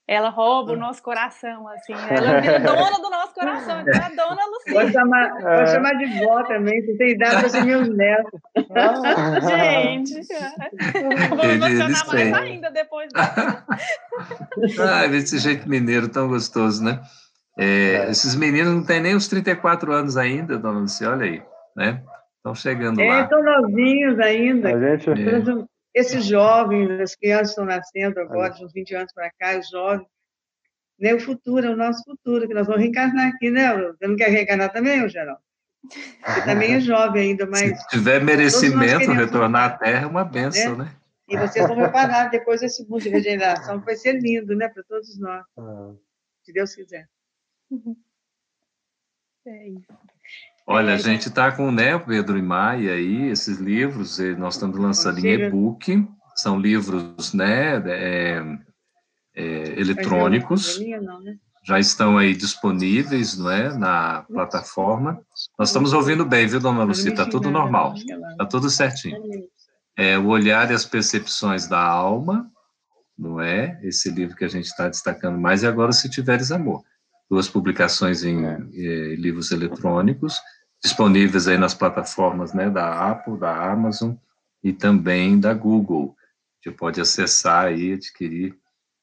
[0.06, 0.78] ela rouba o hum.
[0.78, 1.92] nosso coração, assim.
[2.10, 4.72] Ela vira dona do nosso coração, então é a Dona Lucy.
[4.72, 8.40] Pode chamar, pode chamar de vó também, você tem idade para ser meus netos.
[9.48, 10.14] gente,
[11.30, 14.82] eu vou me emocionar mais ainda depois disso.
[14.82, 17.00] ah, esse jeito mineiro tão gostoso, né?
[17.56, 18.10] É, é.
[18.10, 21.42] Esses meninos não têm nem os 34 anos ainda, dona Lucia, olha aí,
[21.76, 22.02] né?
[22.38, 23.22] Estão chegando é, lá.
[23.22, 24.96] Estão novinhos ainda.
[24.98, 25.10] Gente...
[25.10, 25.64] É.
[25.94, 30.06] Esses jovens, as crianças estão nascendo agora, de uns 20 anos para cá, os jovens.
[30.98, 33.74] Né, o futuro, é o nosso futuro, que nós vamos reencarnar aqui, né?
[33.74, 35.40] Você não quer reencarnar também, Geraldo?
[35.82, 37.80] Você também é jovem ainda, mas...
[37.80, 40.84] Se tiver merecimento, retornar à Terra é uma benção, né?
[40.84, 40.96] né?
[41.26, 44.82] E vocês vão reparar depois desse mundo de regeneração, que vai ser lindo, né, para
[44.82, 45.44] todos nós.
[45.56, 45.94] Ah.
[46.42, 47.08] Se Deus quiser.
[49.46, 49.86] É isso.
[50.72, 55.18] Olha, a gente está com né, Pedro e Maia aí, esses livros, nós estamos lançando
[55.18, 56.06] em e-book,
[56.36, 58.42] são livros né, é,
[59.34, 61.36] é, eletrônicos, né?
[61.66, 65.20] já estão aí disponíveis não é, na plataforma.
[65.58, 67.10] Nós estamos ouvindo bem, viu, dona Lucia?
[67.10, 69.18] Está tudo normal, está tudo certinho.
[69.96, 72.48] É, o Olhar e as Percepções da Alma,
[73.18, 73.80] não é?
[73.82, 76.84] Esse livro que a gente está destacando mais, e agora Se Tiveres Amor
[77.30, 78.58] duas publicações em é.
[78.74, 80.34] eh, livros eletrônicos,
[80.82, 84.14] disponíveis aí nas plataformas né, da Apple, da Amazon
[84.62, 86.16] e também da Google.
[86.62, 88.54] Você pode acessar e adquirir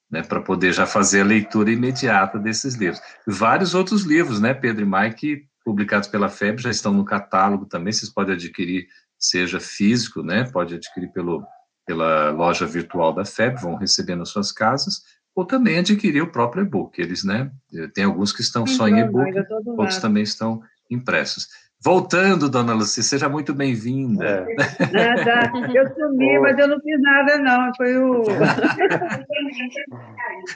[0.10, 3.02] né, para poder já fazer a leitura imediata desses livros.
[3.26, 7.92] Vários outros livros, né, Pedro e Mike, publicados pela FEB, já estão no catálogo também,
[7.92, 8.88] vocês podem adquirir,
[9.20, 11.46] seja físico, né, pode adquirir pelo,
[11.86, 15.02] pela loja virtual da FEB, vão receber nas suas casas,
[15.36, 17.00] ou também adquirir o próprio e-book.
[17.00, 17.52] Eles, né,
[17.94, 19.32] tem alguns que estão só em e-book,
[19.78, 21.48] outros também estão impressos.
[21.84, 24.48] Voltando, dona Lucia, seja muito bem-vinda.
[24.50, 24.56] É.
[24.92, 27.72] Nada, eu sumi, mas eu não fiz nada, não.
[27.76, 28.24] Foi o.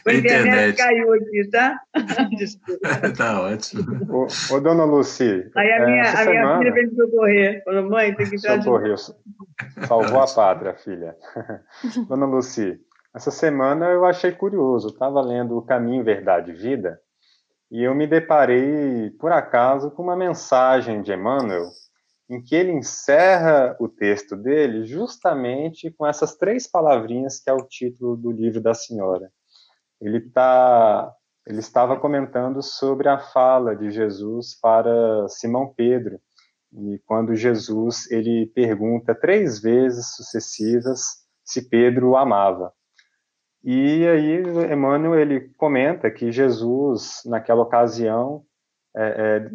[0.05, 1.79] o internet caiu aqui, tá?
[2.37, 3.13] Desculpa.
[3.15, 3.83] Tá ótimo.
[4.09, 5.49] Ô, ô, dona Lucy.
[5.55, 7.63] Aí a minha, a minha filha veio me socorrer.
[7.63, 8.95] Falou, mãe, tem que entrar Socorreu.
[9.87, 11.15] Salvou a pátria, filha.
[12.09, 12.79] Dona Lucy,
[13.13, 16.99] essa semana eu achei curioso, estava lendo O Caminho, Verdade e Vida,
[17.71, 21.69] e eu me deparei, por acaso, com uma mensagem de Emmanuel,
[22.29, 27.65] em que ele encerra o texto dele justamente com essas três palavrinhas que é o
[27.65, 29.31] título do livro da senhora.
[30.01, 31.13] Ele, tá,
[31.47, 36.19] ele estava comentando sobre a fala de Jesus para Simão Pedro,
[36.73, 42.73] e quando Jesus ele pergunta três vezes sucessivas se Pedro o amava.
[43.63, 44.41] E aí
[44.73, 48.43] Emmanuel ele comenta que Jesus naquela ocasião
[48.95, 49.51] é, é,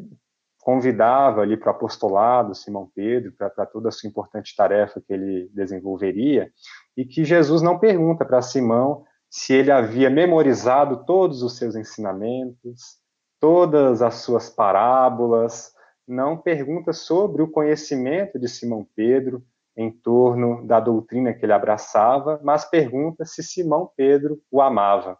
[0.60, 5.50] convidava ali para o apostolado Simão Pedro para toda a sua importante tarefa que ele
[5.52, 6.50] desenvolveria
[6.96, 12.98] e que Jesus não pergunta para Simão se ele havia memorizado todos os seus ensinamentos,
[13.40, 15.72] todas as suas parábolas,
[16.06, 19.44] não pergunta sobre o conhecimento de Simão Pedro
[19.76, 25.18] em torno da doutrina que ele abraçava, mas pergunta se Simão Pedro o amava.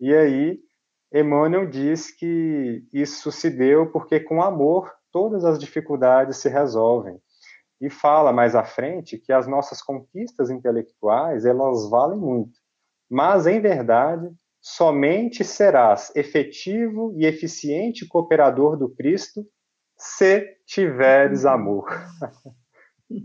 [0.00, 0.60] E aí,
[1.12, 7.18] Emmanuel diz que isso se deu porque com amor todas as dificuldades se resolvem.
[7.80, 12.58] E fala mais à frente que as nossas conquistas intelectuais, elas valem muito.
[13.08, 14.28] Mas, em verdade,
[14.60, 19.46] somente serás efetivo e eficiente cooperador do Cristo
[19.96, 21.88] se tiveres amor.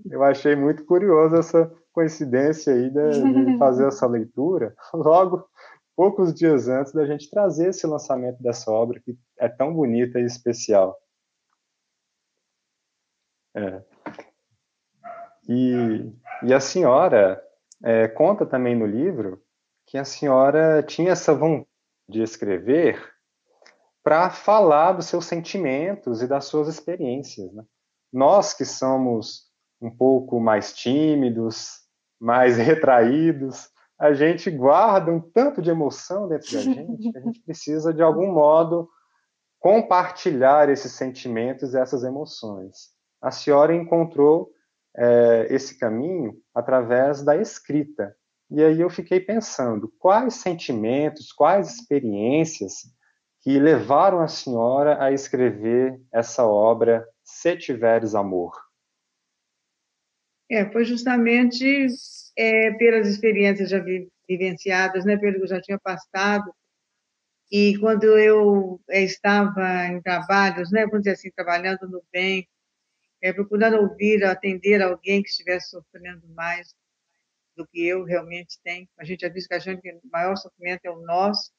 [0.10, 5.48] Eu achei muito curioso essa coincidência aí de, de, fazer essa leitura logo
[5.96, 10.26] poucos dias antes da gente trazer esse lançamento dessa obra que é tão bonita e
[10.26, 10.98] especial.
[13.56, 13.84] É.
[15.48, 16.12] E,
[16.44, 17.44] e a senhora
[17.84, 19.44] é, conta também no livro
[19.86, 21.68] que a senhora tinha essa vontade
[22.08, 23.14] de escrever
[24.04, 27.54] para falar dos seus sentimentos e das suas experiências.
[27.54, 27.64] Né?
[28.12, 29.53] Nós que somos
[29.84, 31.82] um pouco mais tímidos,
[32.20, 33.70] mais retraídos,
[34.00, 38.02] a gente guarda um tanto de emoção dentro da gente que a gente precisa, de
[38.02, 38.90] algum modo,
[39.60, 42.90] compartilhar esses sentimentos e essas emoções.
[43.22, 44.52] A senhora encontrou
[44.96, 48.16] é, esse caminho através da escrita.
[48.50, 52.84] E aí eu fiquei pensando, quais sentimentos, quais experiências
[53.42, 58.63] que levaram a senhora a escrever essa obra Se Tiveres Amor?
[60.50, 61.88] É, foi justamente
[62.38, 63.84] é, pelas experiências já
[64.28, 66.54] vivenciadas, né, pelo que eu já tinha passado,
[67.52, 72.48] e quando eu é, estava em trabalhos, né, vamos dizer assim, trabalhando no bem,
[73.22, 76.74] é, procurando ouvir, atender alguém que estivesse sofrendo mais
[77.56, 78.88] do que eu realmente tenho.
[78.98, 81.52] A gente disse que a gente, o maior sofrimento é o nosso,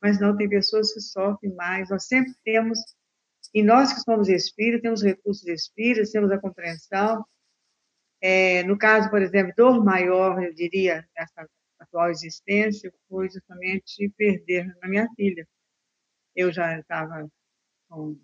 [0.00, 1.90] mas não tem pessoas que sofrem mais.
[1.90, 2.78] Nós sempre temos,
[3.52, 7.24] e nós que somos espíritos, temos recursos de espírito, temos a compreensão.
[8.22, 11.48] É, no caso, por exemplo, dor maior, eu diria, nessa
[11.80, 15.46] atual existência, foi justamente perder a minha filha.
[16.34, 17.28] Eu já estava
[17.88, 18.16] com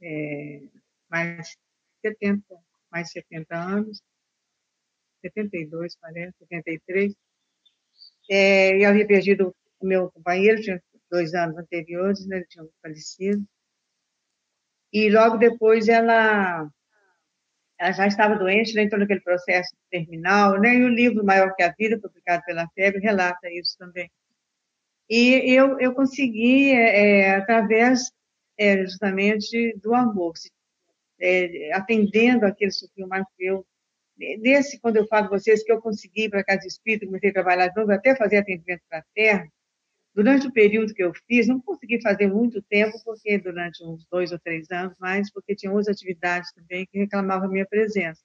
[0.00, 0.62] é,
[1.10, 1.56] mais
[2.00, 2.44] 70,
[2.90, 4.00] mais 70 anos,
[5.22, 7.14] 72, parece, 73.
[8.30, 13.44] É, eu havia perdido o meu companheiro tinha dois anos anteriores, né, ele tinha falecido.
[14.92, 16.70] E logo depois ela,
[17.78, 21.74] ela já estava doente, entrou naquele processo terminal, né, e o livro Maior que a
[21.76, 24.10] Vida, publicado pela FEB, relata isso também.
[25.08, 28.10] E eu, eu consegui, é, é através
[28.58, 30.32] é, justamente do amor,
[31.20, 33.66] é, atendendo aquele sofrimento mais que eu
[34.16, 37.34] nesse, quando eu falo com vocês que eu consegui para a Casa Espírita, comecei a
[37.34, 39.48] trabalhar de novo, até fazer atendimento para a Terra,
[40.14, 44.30] Durante o período que eu fiz, não consegui fazer muito tempo, porque durante uns dois
[44.30, 48.22] ou três anos, mas porque tinha outras atividades também que reclamavam a minha presença.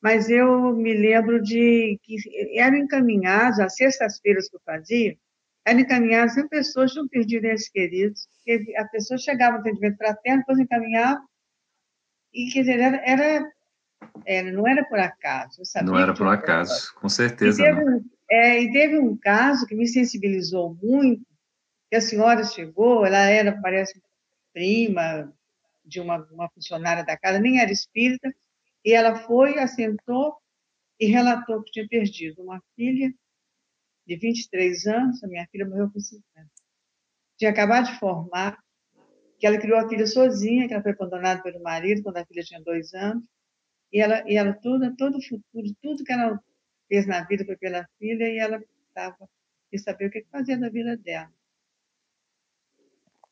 [0.00, 2.16] Mas eu me lembro de que
[2.56, 5.18] eram encaminhados, as sextas-feiras que eu fazia,
[5.66, 9.96] eram encaminhadas sempre pessoas que tinham perdido entes queridos, que a pessoa chegava no atendimento
[9.96, 11.20] fraterno, depois encaminhava,
[12.32, 13.52] e quer dizer, era, era,
[14.24, 15.60] era não era por acaso.
[15.82, 17.60] não era por acaso, com certeza.
[17.60, 21.26] E teve, é, e teve um caso que me sensibilizou muito,
[21.90, 24.00] que a senhora chegou, ela era, parece,
[24.52, 25.32] prima
[25.84, 28.34] de uma, uma funcionária da casa, nem era espírita,
[28.84, 30.36] e ela foi, assentou
[31.00, 33.12] e relatou que tinha perdido uma filha
[34.06, 36.50] de 23 anos, a minha filha morreu com 50.
[37.36, 38.58] Tinha acabado de formar,
[39.38, 42.42] que ela criou a filha sozinha, que ela foi abandonada pelo marido quando a filha
[42.42, 43.24] tinha dois anos,
[43.92, 46.40] e ela, e ela toda, todo o futuro, tudo que ela
[46.88, 49.28] fez na vida foi pela filha e ela estava
[49.70, 51.30] quis saber o que fazia da vida dela.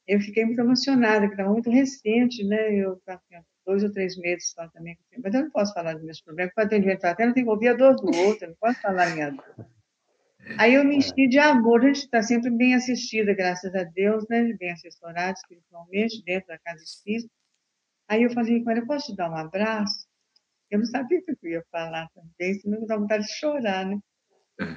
[0.06, 2.74] Eu fiquei muito emocionada, que estava muito recente, né?
[2.74, 3.20] Eu estava
[3.64, 6.62] dois ou três meses só também, mas eu não posso falar dos meus problemas, porque
[6.62, 9.32] o atendimento fraterno tem que ouvir a dor do outro, eu não posso falar minha
[9.32, 9.66] dor.
[10.56, 14.24] Aí eu me enchi de amor, a gente está sempre bem assistida, graças a Deus,
[14.28, 14.52] né?
[14.52, 17.28] Bem assessorada espiritualmente, dentro da casa espírita.
[18.06, 20.06] Aí eu falei com ela, eu posso te dar um abraço?
[20.70, 23.98] Eu não sabia o que eu ia falar também, senão dá vontade de chorar, né?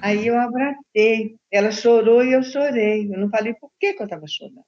[0.01, 3.05] Aí eu abracei, ela chorou e eu chorei.
[3.11, 4.65] Eu não falei por que, que eu estava chorando.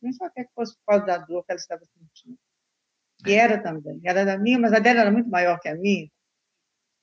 [0.00, 2.38] Não só que fosse por causa da dor que ela estava sentindo.
[3.26, 6.08] E era também, era da minha, mas a dela era muito maior que a minha.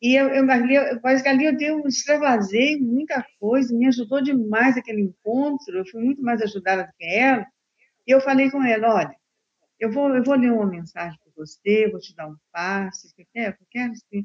[0.01, 4.21] E eu, eu, eu parece que ali eu dei um extravasei muita coisa, me ajudou
[4.21, 7.45] demais aquele encontro, eu fui muito mais ajudada do que ela.
[8.07, 9.15] E eu falei com ela, olha,
[9.79, 13.25] eu vou, eu vou ler uma mensagem para você, vou te dar um passe, você
[13.33, 13.57] quer?
[13.59, 14.23] Eu quero sim.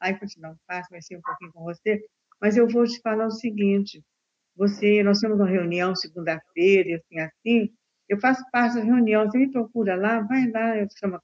[0.00, 2.04] Aí vou te dar um passe, vai ser um pouquinho com você.
[2.40, 4.02] Mas eu vou te falar o seguinte:
[4.56, 7.74] você, nós temos uma reunião segunda-feira, assim, assim,
[8.08, 11.20] eu faço parte da reunião, você me procura lá, vai lá, eu chamo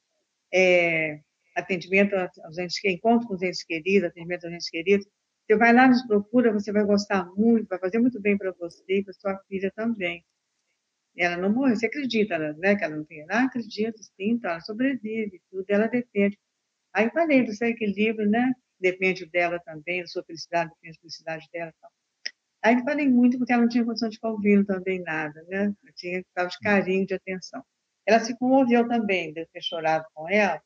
[0.53, 1.20] é,
[1.57, 5.07] atendimento aos entes, encontro com os entes queridos, atendimento aos entes queridos,
[5.47, 8.82] você vai lá, nos procura, você vai gostar muito, vai fazer muito bem para você
[8.88, 10.24] e para sua filha também.
[11.16, 13.20] Ela não morre, você acredita, né, que ela não tem?
[13.20, 16.38] Ela acredita, sim, então ela sobrevive, tudo, ela depende.
[16.94, 18.52] Aí falei do seu equilíbrio, né?
[18.80, 21.72] Depende dela também, da sua felicidade, depende da felicidade dela.
[21.76, 21.90] Então.
[22.62, 25.66] Aí falei muito porque ela não tinha condição de ficar ouvindo também nada, né?
[25.84, 27.62] Eu tinha que de carinho, de atenção.
[28.06, 30.60] Ela se comoveu também, de ter chorado com ela,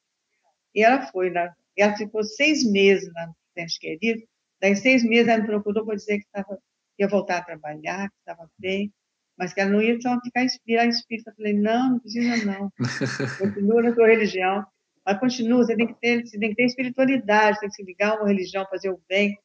[0.74, 1.32] e ela foi,
[1.76, 4.22] ela ficou seis meses na Centro Querido,
[4.60, 6.58] daí seis meses ela me procurou para dizer que estava,
[6.98, 8.92] ia voltar a trabalhar, que estava bem,
[9.38, 11.30] mas que ela não ia só ficar virar espírita.
[11.30, 12.72] Eu falei, não, não precisa não,
[13.38, 14.66] continua na sua religião,
[15.04, 18.12] mas continua, você tem que ter, você tem que ter espiritualidade, tem que se ligar
[18.12, 19.38] a uma religião, fazer o bem,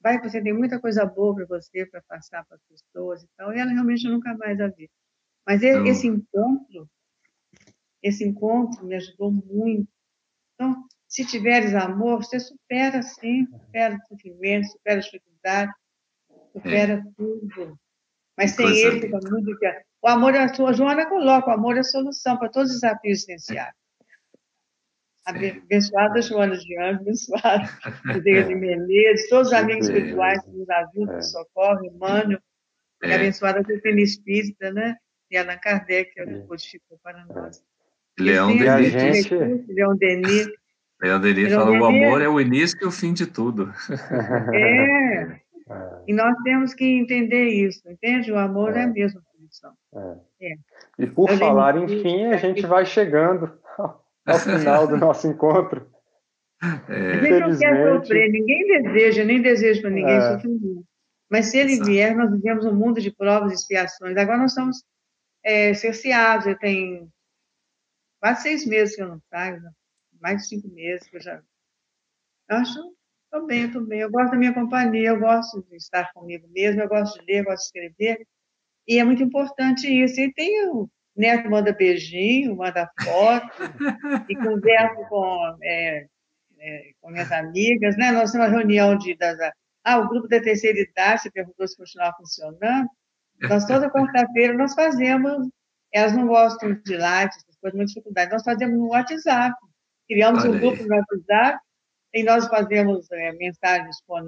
[0.00, 3.52] vai, você tem muita coisa boa para você, para passar para as pessoas e tal,
[3.52, 4.88] e ela realmente nunca mais a viu.
[5.46, 6.88] Mas esse encontro,
[8.02, 9.88] esse encontro me ajudou muito.
[10.54, 15.72] Então, se tiveres amor, você supera sim, supera o sofrimento, supera a dificuldade,
[16.52, 17.02] supera é.
[17.16, 17.78] tudo.
[18.40, 19.54] Mas sem ele, fica muito
[20.00, 23.18] O amor, a sua Joana coloca, o amor é a solução para todos os desafios
[23.18, 23.74] existenciais.
[25.26, 27.68] Abençoada Joana de Anjos, abençoada
[28.14, 32.40] Judeia de Menezes, todos os amigos espirituais que nos ajudam, nos socorrem, Emmanuel,
[33.02, 34.96] e abençoada Cecília Espírita, né?
[35.30, 37.62] E Allan Kardec, que é o codificou para nós.
[38.18, 38.92] Leão Denis.
[38.92, 39.34] Gente...
[39.68, 40.48] Leão Denis.
[41.00, 43.72] Leão Denis falou, o amor é o início e o fim de tudo.
[44.54, 45.39] É.
[46.06, 48.32] E nós temos que entender isso, entende?
[48.32, 49.72] O amor é, é a mesma condição.
[49.94, 50.50] É.
[50.52, 50.54] É.
[50.98, 53.58] E por Eu falar, enfim, a gente vai chegando
[54.26, 55.88] ao final do nosso encontro.
[56.88, 57.12] É.
[57.12, 60.32] A gente não quer sofrer, ninguém deseja, nem deseja para ninguém é.
[60.32, 60.58] sofrer.
[61.30, 61.90] Mas se ele Exato.
[61.90, 64.16] vier, nós vivemos um mundo de provas e expiações.
[64.16, 64.84] Agora nós estamos
[65.44, 67.08] é, cerceados, eu tenho
[68.20, 69.62] quase seis meses que eu não saio,
[70.20, 71.40] mais de cinco meses que eu já.
[72.48, 72.78] Eu acho,
[73.30, 74.00] estou bem, estou bem.
[74.00, 77.40] Eu gosto da minha companhia, eu gosto de estar comigo mesmo, eu gosto de ler,
[77.40, 78.26] eu gosto de escrever.
[78.88, 80.20] E é muito importante isso.
[80.20, 83.48] E tenho neto manda beijinho, manda foto,
[84.28, 86.06] e converso com, é,
[86.58, 88.10] é, com minhas amigas, né?
[88.10, 89.38] Nós temos uma reunião de, das,
[89.84, 92.88] ah, o grupo da terceira idade, você perguntou se continuar funcionando,
[93.42, 95.48] nós toda quarta-feira nós fazemos,
[95.92, 99.54] elas não gostam de lives, essas coisas, muita dificuldade, nós fazemos no WhatsApp,
[100.08, 101.58] criamos Olha um grupo no WhatsApp,
[102.12, 104.20] e nós fazemos é, mensagens com,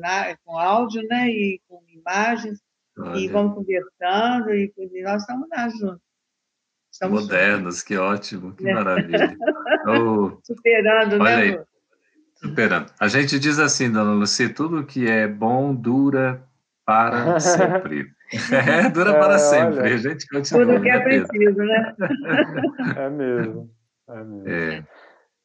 [0.44, 2.60] com áudio, né, e com imagens,
[2.98, 3.18] Olha.
[3.18, 6.12] e vamos conversando, e, e nós estamos lá juntos.
[6.90, 7.82] Estamos Modernos, juntos.
[7.82, 8.74] que ótimo, que é.
[8.74, 9.36] maravilha.
[9.86, 11.42] Oh, Superando, né, olha né?
[11.42, 11.60] Aí.
[12.34, 12.92] Superando.
[13.00, 16.42] A gente diz assim, dona Luci, tudo que é bom dura
[16.84, 18.12] para sempre.
[18.50, 19.80] É, dura é, para sempre.
[19.80, 20.66] Olha, a gente continua.
[20.66, 21.94] Tudo que é preciso, né?
[22.96, 23.70] É mesmo.
[24.08, 24.48] É mesmo.
[24.48, 24.84] É.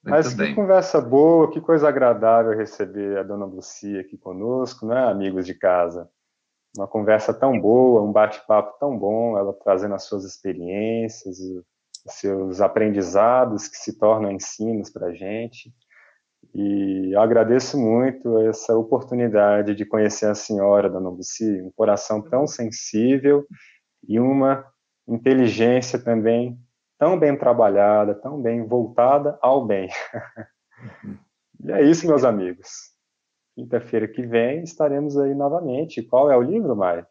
[0.10, 0.50] Mas bem.
[0.50, 5.54] que conversa boa, que coisa agradável receber a dona Lucia aqui conosco, né, amigos de
[5.54, 6.10] casa
[6.78, 11.64] uma conversa tão boa, um bate-papo tão bom, ela trazendo as suas experiências, os
[12.14, 15.74] seus aprendizados que se tornam ensinos para a gente.
[16.54, 22.48] E eu agradeço muito essa oportunidade de conhecer a senhora, Dona Lucy, um coração tão
[22.48, 23.46] sensível
[24.08, 24.66] e uma
[25.08, 26.58] inteligência também
[26.98, 29.90] tão bem trabalhada, tão bem voltada ao bem.
[31.64, 32.70] e é isso, meus amigos.
[33.56, 36.04] Quinta-feira que vem estaremos aí novamente.
[36.04, 37.06] Qual é o livro, Mai?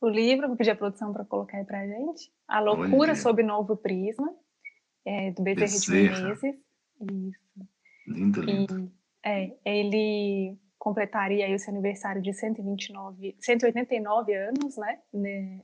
[0.00, 2.32] O livro, vou pedir a produção para colocar aí para a gente.
[2.48, 4.34] A Loucura sob Novo Prisma,
[5.04, 6.56] é, do Bezerra de Menezes.
[7.00, 7.68] Isso.
[8.06, 8.92] Lindo, lindo.
[9.24, 14.98] E, é, ele completaria aí o seu aniversário de 129, 189 anos, né?
[15.12, 15.60] né?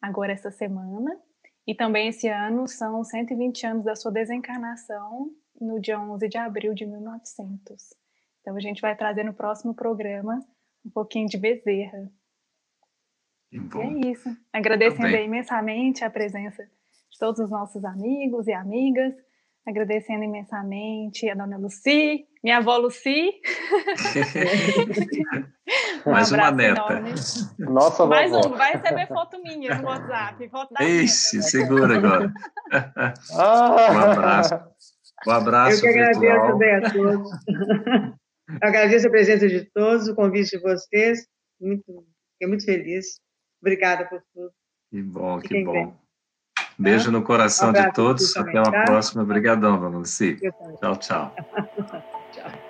[0.00, 1.20] Agora, essa semana.
[1.66, 5.30] E também esse ano são 120 anos da sua desencarnação,
[5.60, 7.94] no dia 11 de abril de 1900.
[8.40, 10.44] Então a gente vai trazer no próximo programa
[10.84, 12.10] um pouquinho de Bezerra.
[13.52, 14.28] E é isso.
[14.52, 19.14] Agradecendo imensamente a presença de todos os nossos amigos e amigas.
[19.66, 23.30] Agradecendo imensamente a dona Luci, minha avó Luci.
[26.06, 26.92] um Mais uma neta.
[26.92, 27.14] Enorme.
[27.58, 30.48] Nossa Mais um, vai receber foto minha no WhatsApp.
[30.48, 32.32] Foto da Ixi, neta, segura agora.
[33.34, 33.92] Ah.
[33.92, 34.60] Um abraço.
[35.26, 35.76] Um abraço.
[35.76, 36.52] Eu que agradeço virtual.
[36.52, 37.30] também a todos.
[38.60, 41.26] Agradeço a presença de todos, o convite de vocês.
[41.60, 41.84] Muito,
[42.32, 43.20] fiquei muito feliz.
[43.60, 44.50] Obrigada por tudo.
[44.90, 45.72] Que bom, que bom.
[45.72, 45.94] Vem.
[46.78, 48.34] Beijo no coração um de todos.
[48.36, 48.84] Até uma tá?
[48.84, 49.22] próxima.
[49.22, 50.38] Obrigadão, Luci.
[50.80, 51.34] Tchau, tchau.
[52.32, 52.69] tchau.